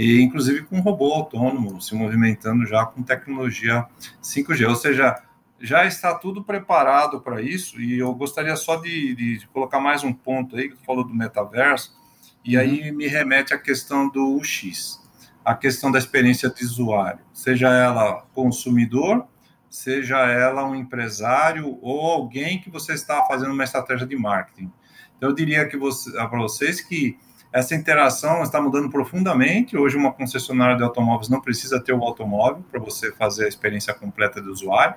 [0.00, 3.84] e inclusive com robô autônomo se movimentando já com tecnologia
[4.22, 5.22] 5G, ou seja,
[5.60, 7.78] já está tudo preparado para isso.
[7.78, 11.14] E eu gostaria só de, de, colocar mais um ponto aí que tu falou do
[11.14, 11.94] metaverso,
[12.42, 12.96] e aí uhum.
[12.96, 15.06] me remete à questão do UX,
[15.44, 19.26] a questão da experiência de usuário, seja ela consumidor,
[19.68, 24.72] seja ela um empresário ou alguém que você está fazendo uma estratégia de marketing.
[25.18, 27.18] Então, eu diria que para vocês que
[27.52, 29.76] essa interação está mudando profundamente.
[29.76, 33.92] Hoje, uma concessionária de automóveis não precisa ter o automóvel para você fazer a experiência
[33.92, 34.94] completa do usuário.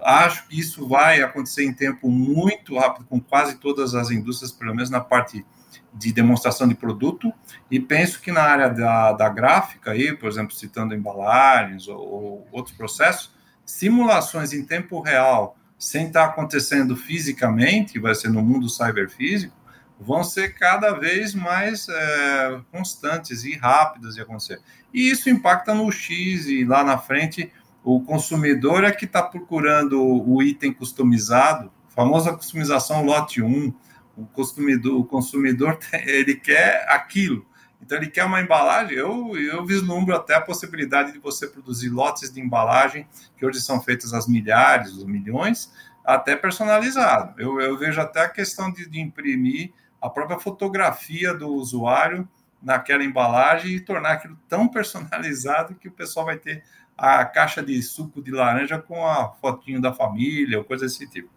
[0.00, 4.74] Acho que isso vai acontecer em tempo muito rápido com quase todas as indústrias, pelo
[4.74, 5.46] menos na parte
[5.94, 7.32] de demonstração de produto.
[7.70, 12.48] E penso que na área da, da gráfica, aí, por exemplo, citando embalagens ou, ou
[12.52, 13.32] outros processos,
[13.64, 19.56] simulações em tempo real, sem estar acontecendo fisicamente, vai ser no mundo cyberfísico,
[19.98, 24.60] vão ser cada vez mais é, constantes e rápidas de acontecer.
[24.92, 27.50] E isso impacta no X e lá na frente
[27.82, 33.74] o consumidor é que está procurando o item customizado, famosa customização lote 1,
[34.16, 37.46] o consumidor, o consumidor ele quer aquilo.
[37.82, 38.96] Então ele quer uma embalagem.
[38.96, 43.78] Eu, eu vislumbro até a possibilidade de você produzir lotes de embalagem que hoje são
[43.78, 45.70] feitas às milhares, ou milhões,
[46.02, 47.38] até personalizado.
[47.38, 49.72] Eu, eu vejo até a questão de, de imprimir
[50.04, 52.28] a própria fotografia do usuário
[52.62, 56.62] naquela embalagem e tornar aquilo tão personalizado que o pessoal vai ter
[56.96, 61.30] a caixa de suco de laranja com a fotinho da família ou coisa desse tipo.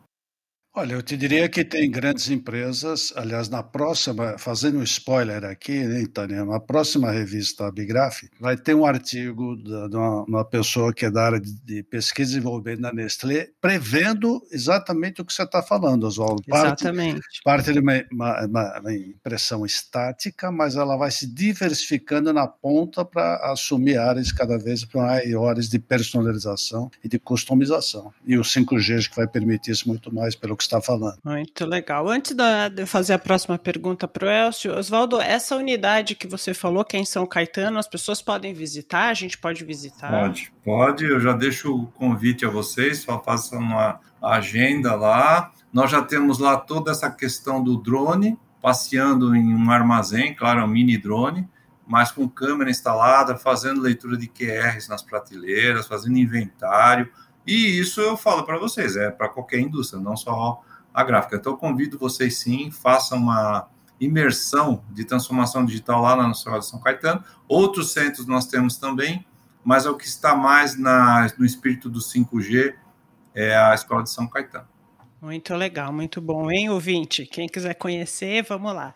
[0.77, 5.79] Olha, eu te diria que tem grandes empresas, aliás, na próxima, fazendo um spoiler aqui,
[5.79, 11.07] né, Tânia, na próxima revista Bigraf, vai ter um artigo de uma, uma pessoa que
[11.07, 15.41] é da área de, de, pesquisa e desenvolvimento da Nestlé, prevendo exatamente o que você
[15.41, 16.43] está falando, Oswaldo.
[16.47, 17.21] Parte, exatamente.
[17.43, 23.51] Parte de uma, uma, uma, impressão estática, mas ela vai se diversificando na ponta para
[23.51, 28.13] assumir áreas cada vez maiores de personalização e de customização.
[28.23, 31.17] E o 5G que vai permitir isso muito mais pelo que está falando.
[31.23, 32.07] Muito legal.
[32.07, 36.85] Antes de fazer a próxima pergunta para o Elcio, Oswaldo, essa unidade que você falou,
[36.85, 39.09] que é em São Caetano, as pessoas podem visitar?
[39.09, 40.09] A gente pode visitar?
[40.09, 41.05] Pode, pode.
[41.05, 45.51] Eu já deixo o convite a vocês, só façam uma agenda lá.
[45.71, 50.63] Nós já temos lá toda essa questão do drone, passeando em um armazém, claro, é
[50.63, 51.47] um mini drone,
[51.85, 57.09] mas com câmera instalada, fazendo leitura de QRs nas prateleiras, fazendo inventário,
[57.47, 60.61] E isso eu falo para vocês, é para qualquer indústria, não só
[60.93, 61.37] a gráfica.
[61.37, 66.79] Então, convido vocês sim, façam uma imersão de transformação digital lá na Escola de São
[66.79, 67.23] Caetano.
[67.47, 69.25] Outros centros nós temos também,
[69.63, 72.75] mas é o que está mais na, no espírito do 5G
[73.33, 74.67] é a Escola de São Caetano.
[75.19, 77.25] Muito legal, muito bom, hein, ouvinte?
[77.25, 78.93] Quem quiser conhecer, vamos lá.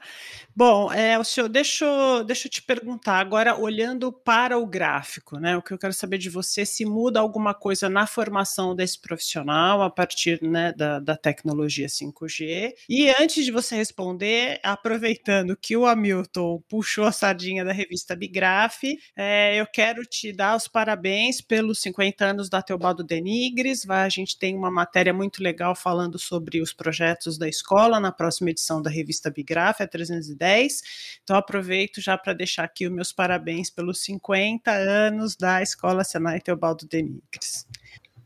[0.55, 5.57] Bom, é, o senhor, deixa, deixa eu te perguntar agora, olhando para o gráfico, né?
[5.57, 9.81] O que eu quero saber de você se muda alguma coisa na formação desse profissional
[9.81, 12.73] a partir né, da, da tecnologia 5G.
[12.88, 18.84] E antes de você responder, aproveitando que o Hamilton puxou a sardinha da revista Bigraf,
[19.15, 23.89] é, eu quero te dar os parabéns pelos 50 anos da Teobaldo Denigres.
[23.89, 28.50] A gente tem uma matéria muito legal falando sobre os projetos da escola na próxima
[28.50, 30.82] edição da revista Bigraf, a 310 2010.
[31.24, 36.39] Então aproveito já para deixar aqui os meus parabéns pelos 50 anos da Escola Senai
[36.39, 37.65] Teobaldo Denigres.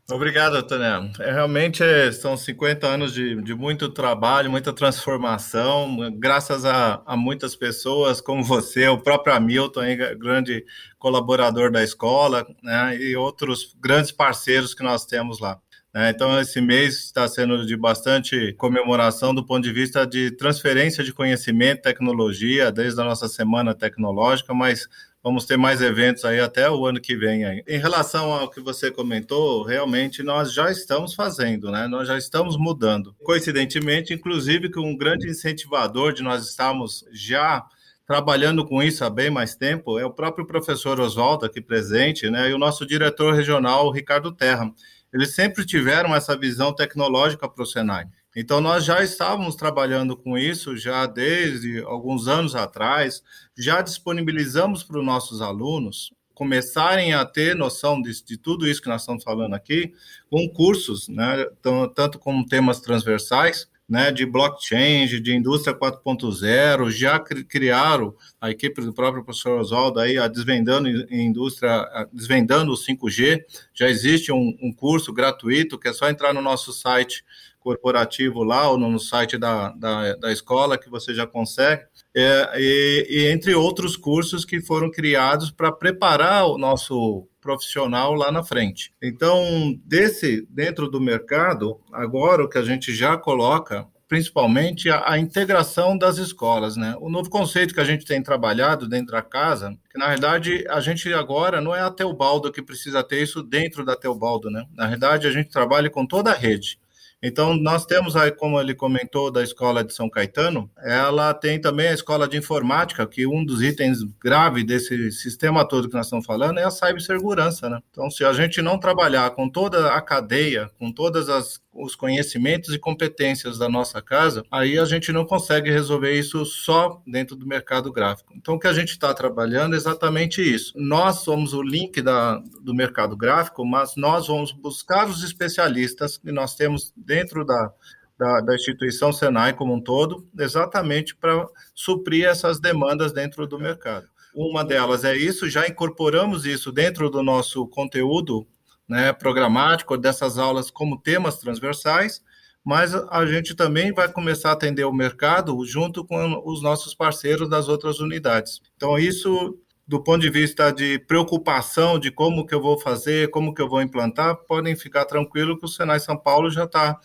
[0.08, 1.10] Obrigado, Tânia.
[1.18, 7.16] É, realmente é, são 50 anos de, de, muito trabalho, muita transformação, graças a, a,
[7.16, 9.80] muitas pessoas como você, o próprio Hamilton,
[10.16, 10.64] grande
[10.96, 15.60] colaborador da escola, né, e outros grandes parceiros que nós temos lá.
[15.96, 16.10] Né?
[16.10, 21.10] Então, esse mês está sendo de bastante comemoração do ponto de vista de transferência de
[21.10, 24.86] conhecimento, tecnologia, desde a nossa semana tecnológica, mas
[25.24, 27.46] vamos ter mais eventos aí até o ano que vem.
[27.46, 27.64] Aí.
[27.66, 31.88] Em relação ao que você comentou, realmente nós já estamos fazendo, né?
[31.88, 33.16] Nós já estamos mudando.
[33.24, 37.64] Coincidentemente, inclusive, que um grande incentivador de nós estarmos já
[38.06, 42.50] trabalhando com isso há bem mais tempo é o próprio professor Oswaldo aqui presente, né?
[42.50, 44.70] E o nosso diretor regional, Ricardo Terra
[45.16, 48.04] eles sempre tiveram essa visão tecnológica para o Senai.
[48.36, 53.22] Então, nós já estávamos trabalhando com isso já desde alguns anos atrás,
[53.56, 58.90] já disponibilizamos para os nossos alunos começarem a ter noção de, de, tudo isso que
[58.90, 59.94] nós estamos falando aqui,
[60.28, 61.46] com cursos, né,
[61.94, 68.92] tanto como temas transversais, né, de blockchain, de indústria 4.0, já criaram a equipe do
[68.92, 74.72] próprio professor Oswaldo aí, a Desvendando Indústria, a Desvendando o 5G, já existe um, um,
[74.72, 77.24] curso gratuito, que é só entrar no nosso site
[77.66, 81.82] corporativo lá, ou no site da, da, da escola, que você já consegue,
[82.14, 88.30] é, e, e entre outros cursos que foram criados para preparar o nosso profissional lá
[88.30, 88.92] na frente.
[89.02, 95.18] Então, desse dentro do mercado, agora o que a gente já coloca principalmente a, a,
[95.18, 96.94] integração das escolas, né?
[97.00, 100.78] O novo conceito que a gente tem trabalhado dentro da casa, que na verdade a
[100.78, 104.64] gente agora não é a Teobaldo que precisa ter isso dentro da Teobaldo, né?
[104.76, 106.78] Na verdade a gente trabalha com toda a rede.
[107.22, 111.88] Então, nós temos aí, como ele comentou, da escola de São Caetano, ela tem também
[111.88, 116.26] a escola de informática, que um dos itens graves desse sistema todo que nós estamos
[116.26, 117.80] falando é a cibersegurança, né?
[117.90, 122.74] Então, se a gente não trabalhar com toda a cadeia, com todas as os conhecimentos
[122.74, 127.46] e competências da nossa casa, aí a gente não consegue resolver isso só dentro do
[127.46, 128.32] mercado gráfico.
[128.34, 130.72] Então, o que a gente está trabalhando é exatamente isso.
[130.76, 136.32] Nós somos o link da, do mercado gráfico, mas nós vamos buscar os especialistas que
[136.32, 137.72] nós temos dentro da,
[138.18, 144.06] da, da, instituição Senai como um todo, exatamente para suprir essas demandas dentro do mercado.
[144.34, 148.46] Uma delas é isso, já incorporamos isso dentro do nosso conteúdo
[148.88, 152.22] né, programático dessas aulas como temas transversais,
[152.62, 157.48] mas a gente também vai começar a atender o mercado junto com os nossos parceiros
[157.48, 158.60] das outras unidades.
[158.76, 163.54] Então, isso, do ponto de vista de preocupação de como que eu vou fazer, como
[163.54, 166.98] que eu vou implantar, podem ficar tranquilo que o Senai São Paulo já está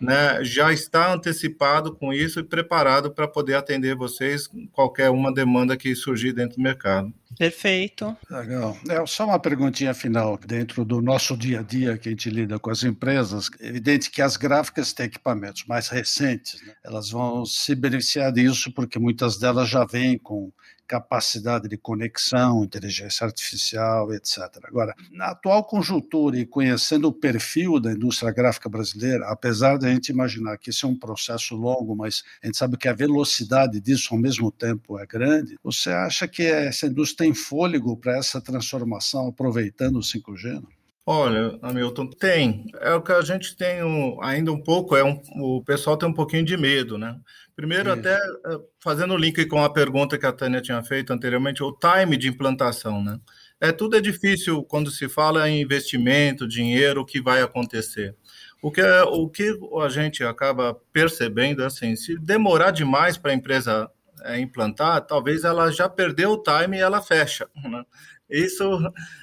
[0.00, 5.76] né, já está antecipado com isso e preparado para poder atender vocês qualquer uma demanda
[5.76, 7.12] que surgir dentro do mercado.
[7.38, 8.16] Perfeito.
[8.30, 8.76] Legal.
[8.88, 10.38] É, só uma perguntinha final.
[10.38, 14.10] Dentro do nosso dia a dia que a gente lida com as empresas, é evidente
[14.10, 16.74] que as gráficas têm equipamentos mais recentes, né?
[16.84, 20.52] elas vão se beneficiar disso porque muitas delas já vêm com
[20.86, 24.38] capacidade de conexão, inteligência artificial, etc.
[24.64, 29.90] Agora, na atual conjuntura e conhecendo o perfil da indústria gráfica brasileira, apesar de a
[29.90, 33.80] gente imaginar que isso é um processo longo, mas a gente sabe que a velocidade
[33.80, 38.40] disso ao mesmo tempo é grande, você acha que essa indústria tem fôlego para essa
[38.40, 40.62] transformação aproveitando o 5G?
[41.06, 42.64] Olha, Hamilton, tem.
[42.80, 46.08] É o que a gente tem um, ainda um pouco, é um, o pessoal tem
[46.08, 47.20] um pouquinho de medo, né?
[47.54, 48.00] Primeiro, Isso.
[48.00, 51.76] até eh, fazendo o link com a pergunta que a Tânia tinha feito anteriormente, o
[51.76, 53.20] time de implantação, né?
[53.60, 58.16] É, tudo é difícil quando se fala em investimento, dinheiro, o que vai acontecer.
[58.62, 63.34] O que, é, o que a gente acaba percebendo, assim, se demorar demais para a
[63.34, 63.90] empresa
[64.24, 67.46] é, implantar, talvez ela já perdeu o time e ela fecha.
[67.62, 67.84] Né?
[68.28, 68.64] Isso,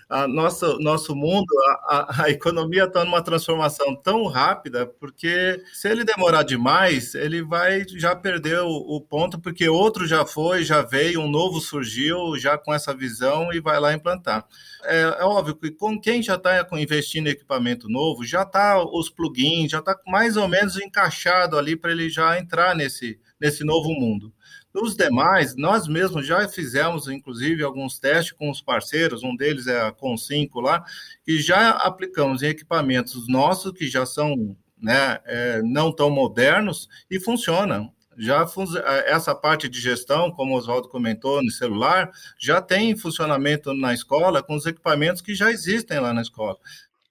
[0.07, 1.47] a nosso, nosso mundo,
[1.87, 7.83] a, a economia está numa transformação tão rápida, porque se ele demorar demais, ele vai
[7.87, 12.59] já perder o, o, ponto, porque outro já foi, já veio, um novo surgiu, já
[12.59, 14.45] com essa visão e vai lá implantar.
[14.83, 19.09] É, é óbvio que com quem já está investindo em equipamento novo, já está os
[19.09, 23.89] plugins, já está mais ou menos encaixado ali para ele já entrar nesse, nesse novo
[23.89, 24.31] mundo.
[24.73, 29.81] Os demais, nós mesmos já fizemos, inclusive, alguns testes com os parceiros, um deles é
[29.81, 30.83] a Com5 lá,
[31.27, 37.19] e já aplicamos em equipamentos nossos que já são né, é, não tão modernos e
[37.19, 37.91] funcionam.
[38.17, 38.45] Já
[38.85, 43.93] é, essa parte de gestão, como o Oswaldo comentou, no celular, já tem funcionamento na
[43.93, 46.57] escola com os equipamentos que já existem lá na escola.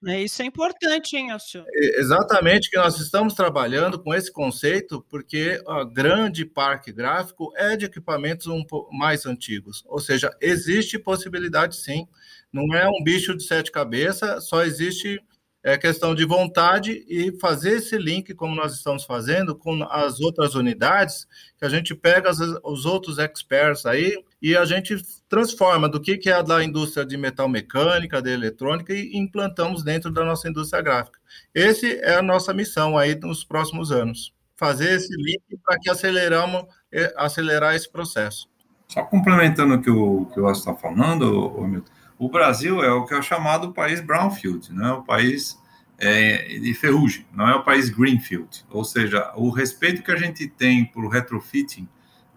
[0.07, 1.63] É, isso é importante, hein, Alcio?
[1.97, 7.85] Exatamente, que nós estamos trabalhando com esse conceito, porque o grande parque gráfico é de
[7.85, 9.83] equipamentos um mais antigos.
[9.85, 12.07] Ou seja, existe possibilidade sim.
[12.51, 15.21] Não é um bicho de sete cabeças, só existe
[15.63, 20.55] é questão de vontade e fazer esse link, como nós estamos fazendo, com as outras
[20.55, 24.95] unidades, que a gente pega as, os outros experts aí e a gente
[25.29, 30.11] transforma do que, que é da indústria de metal mecânica, de eletrônica e implantamos dentro
[30.11, 31.19] da nossa indústria gráfica.
[31.53, 34.33] Esse é a nossa missão aí nos próximos anos.
[34.57, 38.49] Fazer esse link para que aceleramos, eh, acelerar esse processo.
[38.87, 43.13] Só complementando o que o que você está falando, Milton, o Brasil é o que
[43.13, 44.91] é chamado país brownfield, né?
[44.91, 45.57] o país
[45.97, 48.65] é, de ferrugem, não é o país greenfield.
[48.69, 51.87] Ou seja, o respeito que a gente tem por retrofitting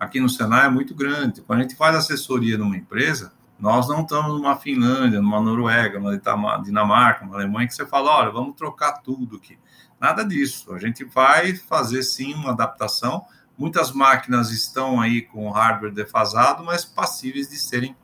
[0.05, 1.43] aqui no Senai é muito grande.
[1.43, 6.17] Quando a gente faz assessoria numa empresa, nós não estamos numa Finlândia, numa Noruega, numa
[6.59, 9.59] Dinamarca, numa Alemanha, que você fala, olha, vamos trocar tudo aqui.
[10.01, 10.75] Nada disso.
[10.75, 13.25] A gente vai fazer sim uma adaptação.
[13.57, 17.97] Muitas máquinas estão aí com hardware defasado, mas passíveis de serem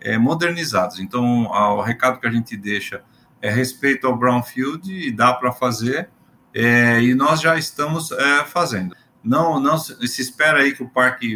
[0.00, 1.00] é, modernizados.
[1.00, 3.02] Então, o recado que a gente deixa
[3.40, 6.10] é respeito ao brownfield e dá para fazer,
[6.52, 8.96] é, e nós já estamos é, fazendo.
[9.26, 11.26] Não, não se espera aí que o parque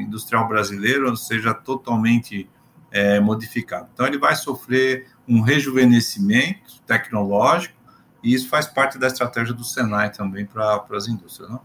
[0.00, 2.48] industrial brasileiro seja totalmente
[2.90, 3.88] é, modificado.
[3.92, 7.76] Então, ele vai sofrer um rejuvenescimento tecnológico,
[8.22, 11.60] e isso faz parte da estratégia do Senai também para as indústrias, não?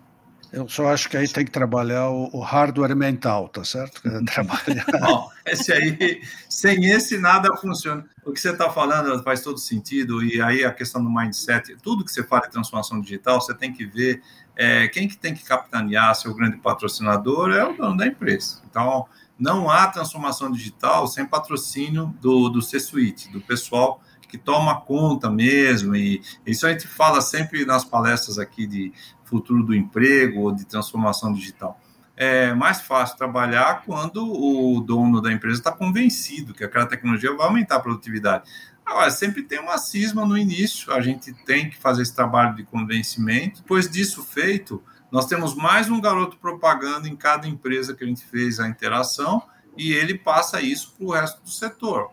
[0.51, 4.01] Eu só acho que aí tem que trabalhar o, o hardware mental, tá certo?
[4.25, 4.85] Trabalhar.
[4.99, 8.05] Bom, esse aí, sem esse nada funciona.
[8.25, 12.03] O que você está falando faz todo sentido, e aí a questão do mindset, tudo
[12.03, 14.21] que você fala de transformação digital, você tem que ver
[14.55, 18.61] é, quem que tem que capitanear, seu grande patrocinador é o dono da empresa.
[18.69, 19.05] Então,
[19.39, 25.93] não há transformação digital sem patrocínio do, do C-Suite, do pessoal que toma conta mesmo,
[25.93, 28.93] e isso a gente fala sempre nas palestras aqui de
[29.25, 31.77] futuro do emprego ou de transformação digital.
[32.15, 37.47] É mais fácil trabalhar quando o dono da empresa está convencido que aquela tecnologia vai
[37.47, 38.49] aumentar a produtividade.
[38.91, 42.63] Agora, sempre tem uma cisma no início, a gente tem que fazer esse trabalho de
[42.63, 43.61] convencimento.
[43.61, 48.25] Depois disso feito, nós temos mais um garoto propaganda em cada empresa que a gente
[48.25, 49.41] fez a interação
[49.77, 52.11] e ele passa isso para o resto do setor.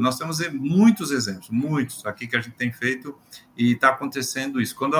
[0.00, 3.16] Nós temos muitos exemplos, muitos aqui que a gente tem feito
[3.56, 4.74] e está acontecendo isso.
[4.74, 4.96] Quando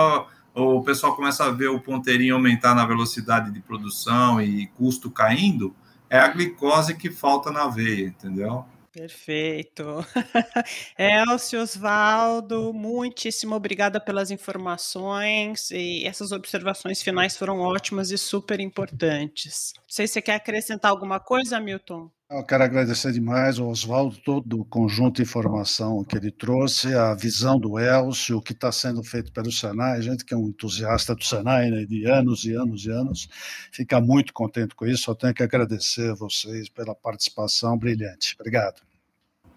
[0.55, 5.75] o pessoal começa a ver o ponteirinho aumentar na velocidade de produção e custo caindo,
[6.09, 8.65] é a glicose que falta na veia, entendeu?
[8.97, 9.85] Perfeito.
[10.99, 19.75] Elcio Osvaldo, muitíssimo obrigada pelas informações e essas observações finais foram ótimas e super importantes.
[19.77, 22.11] Não sei se você quer acrescentar alguma coisa, Milton.
[22.31, 27.15] Eu quero agradecer demais ao Oswaldo todo o conjunto de informação que ele trouxe, a
[27.15, 30.49] visão do Elcio, o que está sendo feito pelo Senai, a gente que é um
[30.49, 33.29] entusiasta do Senai né, de anos e anos e anos,
[33.71, 38.35] fica muito contente com isso, só tenho que agradecer a vocês pela participação brilhante.
[38.41, 38.86] Obrigado.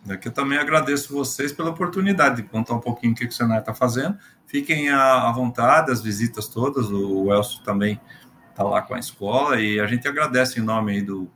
[0.07, 3.59] Aqui eu também agradeço vocês pela oportunidade de contar um pouquinho o que o Senai
[3.59, 4.17] está fazendo.
[4.45, 7.99] Fiquem à vontade, as visitas todas, o Elcio também
[8.49, 11.29] está lá com a escola, e a gente agradece em nome aí do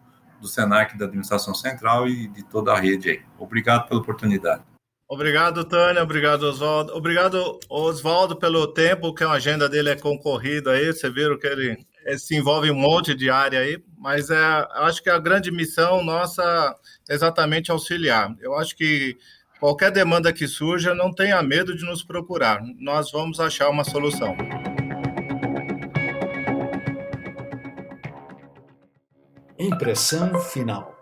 [0.44, 3.22] do Senac, da Administração Central e de toda a rede aí.
[3.40, 4.62] Obrigado pela oportunidade.
[5.08, 6.04] Obrigado, Tânia.
[6.04, 6.94] Obrigado, Oswaldo.
[6.94, 10.88] Obrigado, Oswaldo, pelo tempo, que a agenda dele é concorrida aí.
[10.88, 15.02] Você viram que ele, ele se envolve um monte de área aí, mas é, acho
[15.02, 16.76] que a grande missão nossa
[17.10, 18.36] é exatamente auxiliar.
[18.42, 19.18] Eu acho que
[19.62, 22.62] qualquer demanda que surja, não tenha medo de nos procurar.
[22.82, 24.36] Nós vamos achar uma solução.
[29.58, 30.94] Impressão final.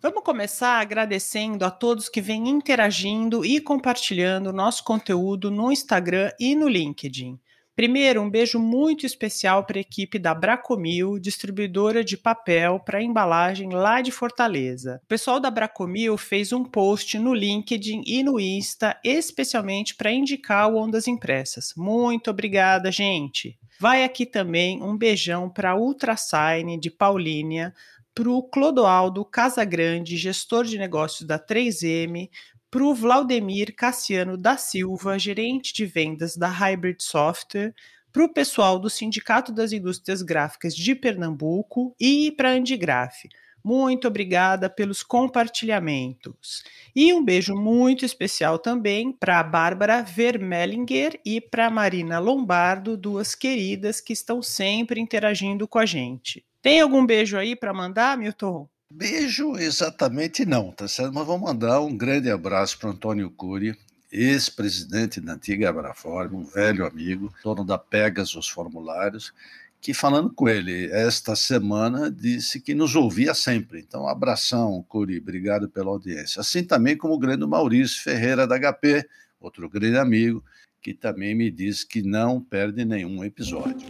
[0.00, 6.54] Vamos começar agradecendo a todos que vêm interagindo e compartilhando nosso conteúdo no Instagram e
[6.54, 7.38] no LinkedIn.
[7.78, 13.70] Primeiro, um beijo muito especial para a equipe da Bracomil, distribuidora de papel para embalagem
[13.70, 15.00] lá de Fortaleza.
[15.04, 20.68] O pessoal da Bracomil fez um post no LinkedIn e no Insta, especialmente para indicar
[20.68, 21.72] o Ondas Impressas.
[21.76, 23.56] Muito obrigada, gente!
[23.78, 27.72] Vai aqui também um beijão para a Ultrasign de Paulínia,
[28.12, 32.28] para o Clodoaldo Casagrande, gestor de negócios da 3M,
[32.70, 37.74] para o Vlaudemir Cassiano da Silva, gerente de vendas da Hybrid Software,
[38.12, 43.28] para o pessoal do Sindicato das Indústrias Gráficas de Pernambuco e para a Andigraf.
[43.62, 46.62] Muito obrigada pelos compartilhamentos.
[46.94, 52.96] E um beijo muito especial também para a Bárbara Vermelinger e para a Marina Lombardo,
[52.96, 56.44] duas queridas que estão sempre interagindo com a gente.
[56.62, 58.68] Tem algum beijo aí para mandar, Milton?
[58.90, 61.12] Beijo exatamente não, tá certo?
[61.12, 63.78] Mas vou mandar um grande abraço para Antônio Cury,
[64.10, 69.34] ex-presidente da antiga Abraform, um velho amigo, dono da Pegasus Formulários,
[69.78, 73.80] que falando com ele esta semana disse que nos ouvia sempre.
[73.80, 76.40] Então, abração, Curi, obrigado pela audiência.
[76.40, 79.06] Assim também como o grande Maurício Ferreira da HP,
[79.38, 80.42] outro grande amigo,
[80.80, 83.86] que também me diz que não perde nenhum episódio.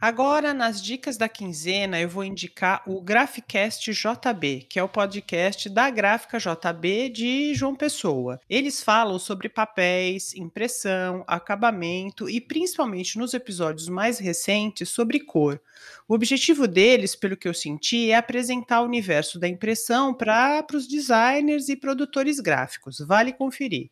[0.00, 5.68] Agora, nas dicas da quinzena, eu vou indicar o Graphicast JB, que é o podcast
[5.68, 8.40] da Gráfica JB de João Pessoa.
[8.48, 15.60] Eles falam sobre papéis, impressão, acabamento e, principalmente nos episódios mais recentes, sobre cor.
[16.06, 20.86] O objetivo deles, pelo que eu senti, é apresentar o universo da impressão para os
[20.86, 23.00] designers e produtores gráficos.
[23.00, 23.90] Vale conferir.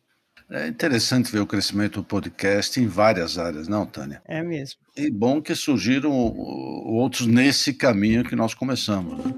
[0.49, 4.21] É interessante ver o crescimento do podcast em várias áreas, não, Tânia?
[4.25, 4.79] É mesmo.
[4.95, 9.25] E bom que surgiram outros nesse caminho que nós começamos.
[9.25, 9.33] Né?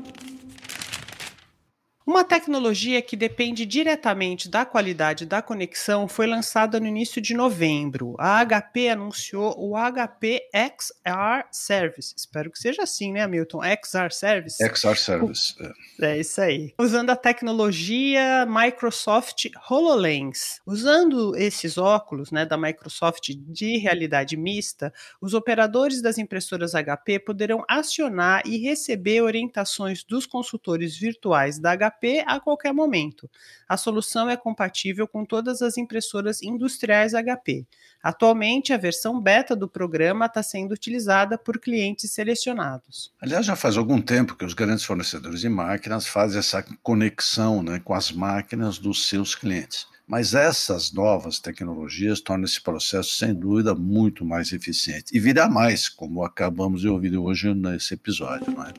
[2.09, 8.15] Uma tecnologia que depende diretamente da qualidade da conexão foi lançada no início de novembro.
[8.17, 12.15] A HP anunciou o HP XR Service.
[12.17, 13.59] Espero que seja assim, né, Milton?
[13.61, 14.57] XR Service.
[14.57, 15.55] XR Service.
[15.99, 16.13] É.
[16.13, 16.73] é isso aí.
[16.79, 20.61] Usando a tecnologia Microsoft HoloLens.
[20.65, 24.91] Usando esses óculos, né, da Microsoft de realidade mista,
[25.21, 31.98] os operadores das impressoras HP poderão acionar e receber orientações dos consultores virtuais da HP
[32.25, 33.29] A qualquer momento.
[33.67, 37.65] A solução é compatível com todas as impressoras industriais HP.
[38.01, 43.13] Atualmente, a versão beta do programa está sendo utilizada por clientes selecionados.
[43.21, 47.79] Aliás, já faz algum tempo que os grandes fornecedores de máquinas fazem essa conexão né,
[47.83, 49.87] com as máquinas dos seus clientes.
[50.07, 55.15] Mas essas novas tecnologias tornam esse processo, sem dúvida, muito mais eficiente.
[55.15, 58.73] E virá mais, como acabamos de ouvir hoje nesse episódio, não é?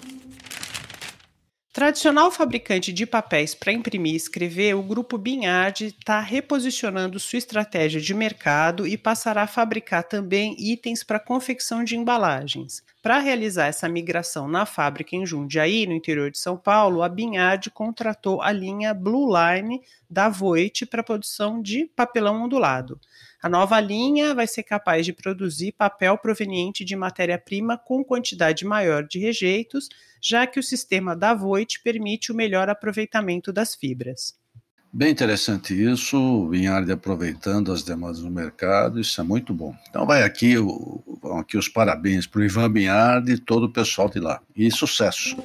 [1.80, 7.98] Tradicional fabricante de papéis para imprimir e escrever, o grupo Binhard está reposicionando sua estratégia
[7.98, 12.82] de mercado e passará a fabricar também itens para confecção de embalagens.
[13.02, 17.70] Para realizar essa migração na fábrica em Jundiaí, no interior de São Paulo, a Binhard
[17.70, 23.00] contratou a linha Blue Line da Voit para produção de papelão ondulado.
[23.42, 29.06] A nova linha vai ser capaz de produzir papel proveniente de matéria-prima com quantidade maior
[29.06, 29.88] de rejeitos,
[30.20, 34.38] já que o sistema da Voit permite o melhor aproveitamento das fibras.
[34.92, 39.74] Bem interessante isso, o Vinhard aproveitando as demandas do mercado, isso é muito bom.
[39.88, 44.10] Então vai aqui, vão aqui os parabéns para o Ivan Vinhard e todo o pessoal
[44.10, 44.42] de lá.
[44.54, 45.36] E sucesso!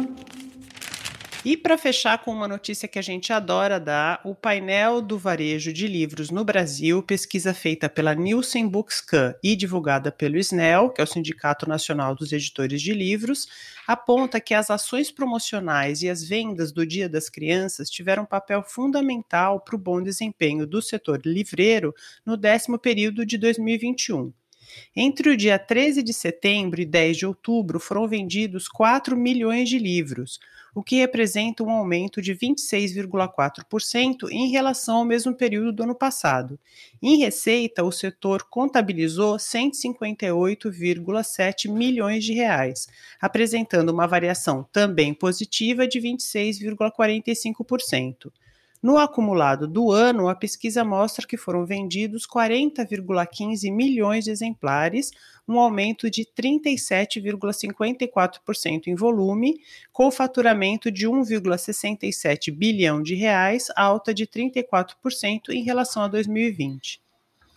[1.45, 5.71] E para fechar com uma notícia que a gente adora dar, o painel do varejo
[5.71, 11.03] de livros no Brasil, pesquisa feita pela Nielsen Bookscan e divulgada pelo SNEL, que é
[11.03, 13.47] o Sindicato Nacional dos Editores de Livros,
[13.85, 18.63] aponta que as ações promocionais e as vendas do Dia das Crianças tiveram um papel
[18.63, 21.93] fundamental para o bom desempenho do setor livreiro
[22.25, 24.33] no décimo período de 2021.
[24.95, 29.77] Entre o dia 13 de setembro e 10 de outubro foram vendidos 4 milhões de
[29.77, 30.39] livros,
[30.75, 36.59] o que representa um aumento de 26,4% em relação ao mesmo período do ano passado.
[37.01, 42.89] Em receita, o setor contabilizou 158,7 milhões de reais,
[43.21, 48.29] apresentando uma variação também positiva de 26,45%.
[48.85, 55.09] No acumulado do ano, a pesquisa mostra que foram vendidos 40,15 milhões de exemplares,
[55.47, 59.55] um aumento de 37,54% em volume,
[59.91, 67.01] com faturamento de 1,67 bilhão de reais, alta de 34% em relação a 2020.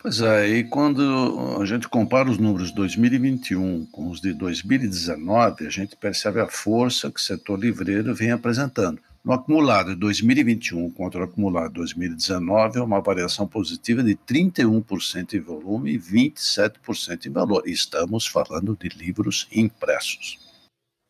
[0.01, 5.67] Pois é, e quando a gente compara os números de 2021 com os de 2019,
[5.67, 10.89] a gente percebe a força que o setor livreiro vem apresentando No acumulado de 2021
[10.91, 17.29] contra o acumulado de 2019, uma variação positiva de 31% em volume e 27% em
[17.29, 17.63] valor.
[17.67, 20.39] Estamos falando de livros impressos.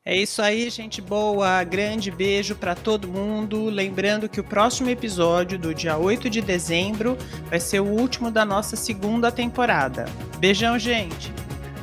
[0.03, 1.64] É isso aí, gente boa.
[1.64, 3.66] Grande beijo para todo mundo.
[3.70, 7.16] Lembrando que o próximo episódio, do dia 8 de dezembro,
[7.47, 10.05] vai ser o último da nossa segunda temporada.
[10.39, 11.32] Beijão, gente.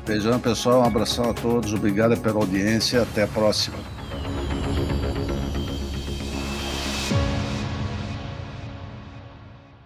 [0.04, 0.80] Beijão, pessoal.
[0.80, 1.72] Um abração a todos.
[1.72, 3.02] Obrigado pela audiência.
[3.02, 3.95] Até a próxima.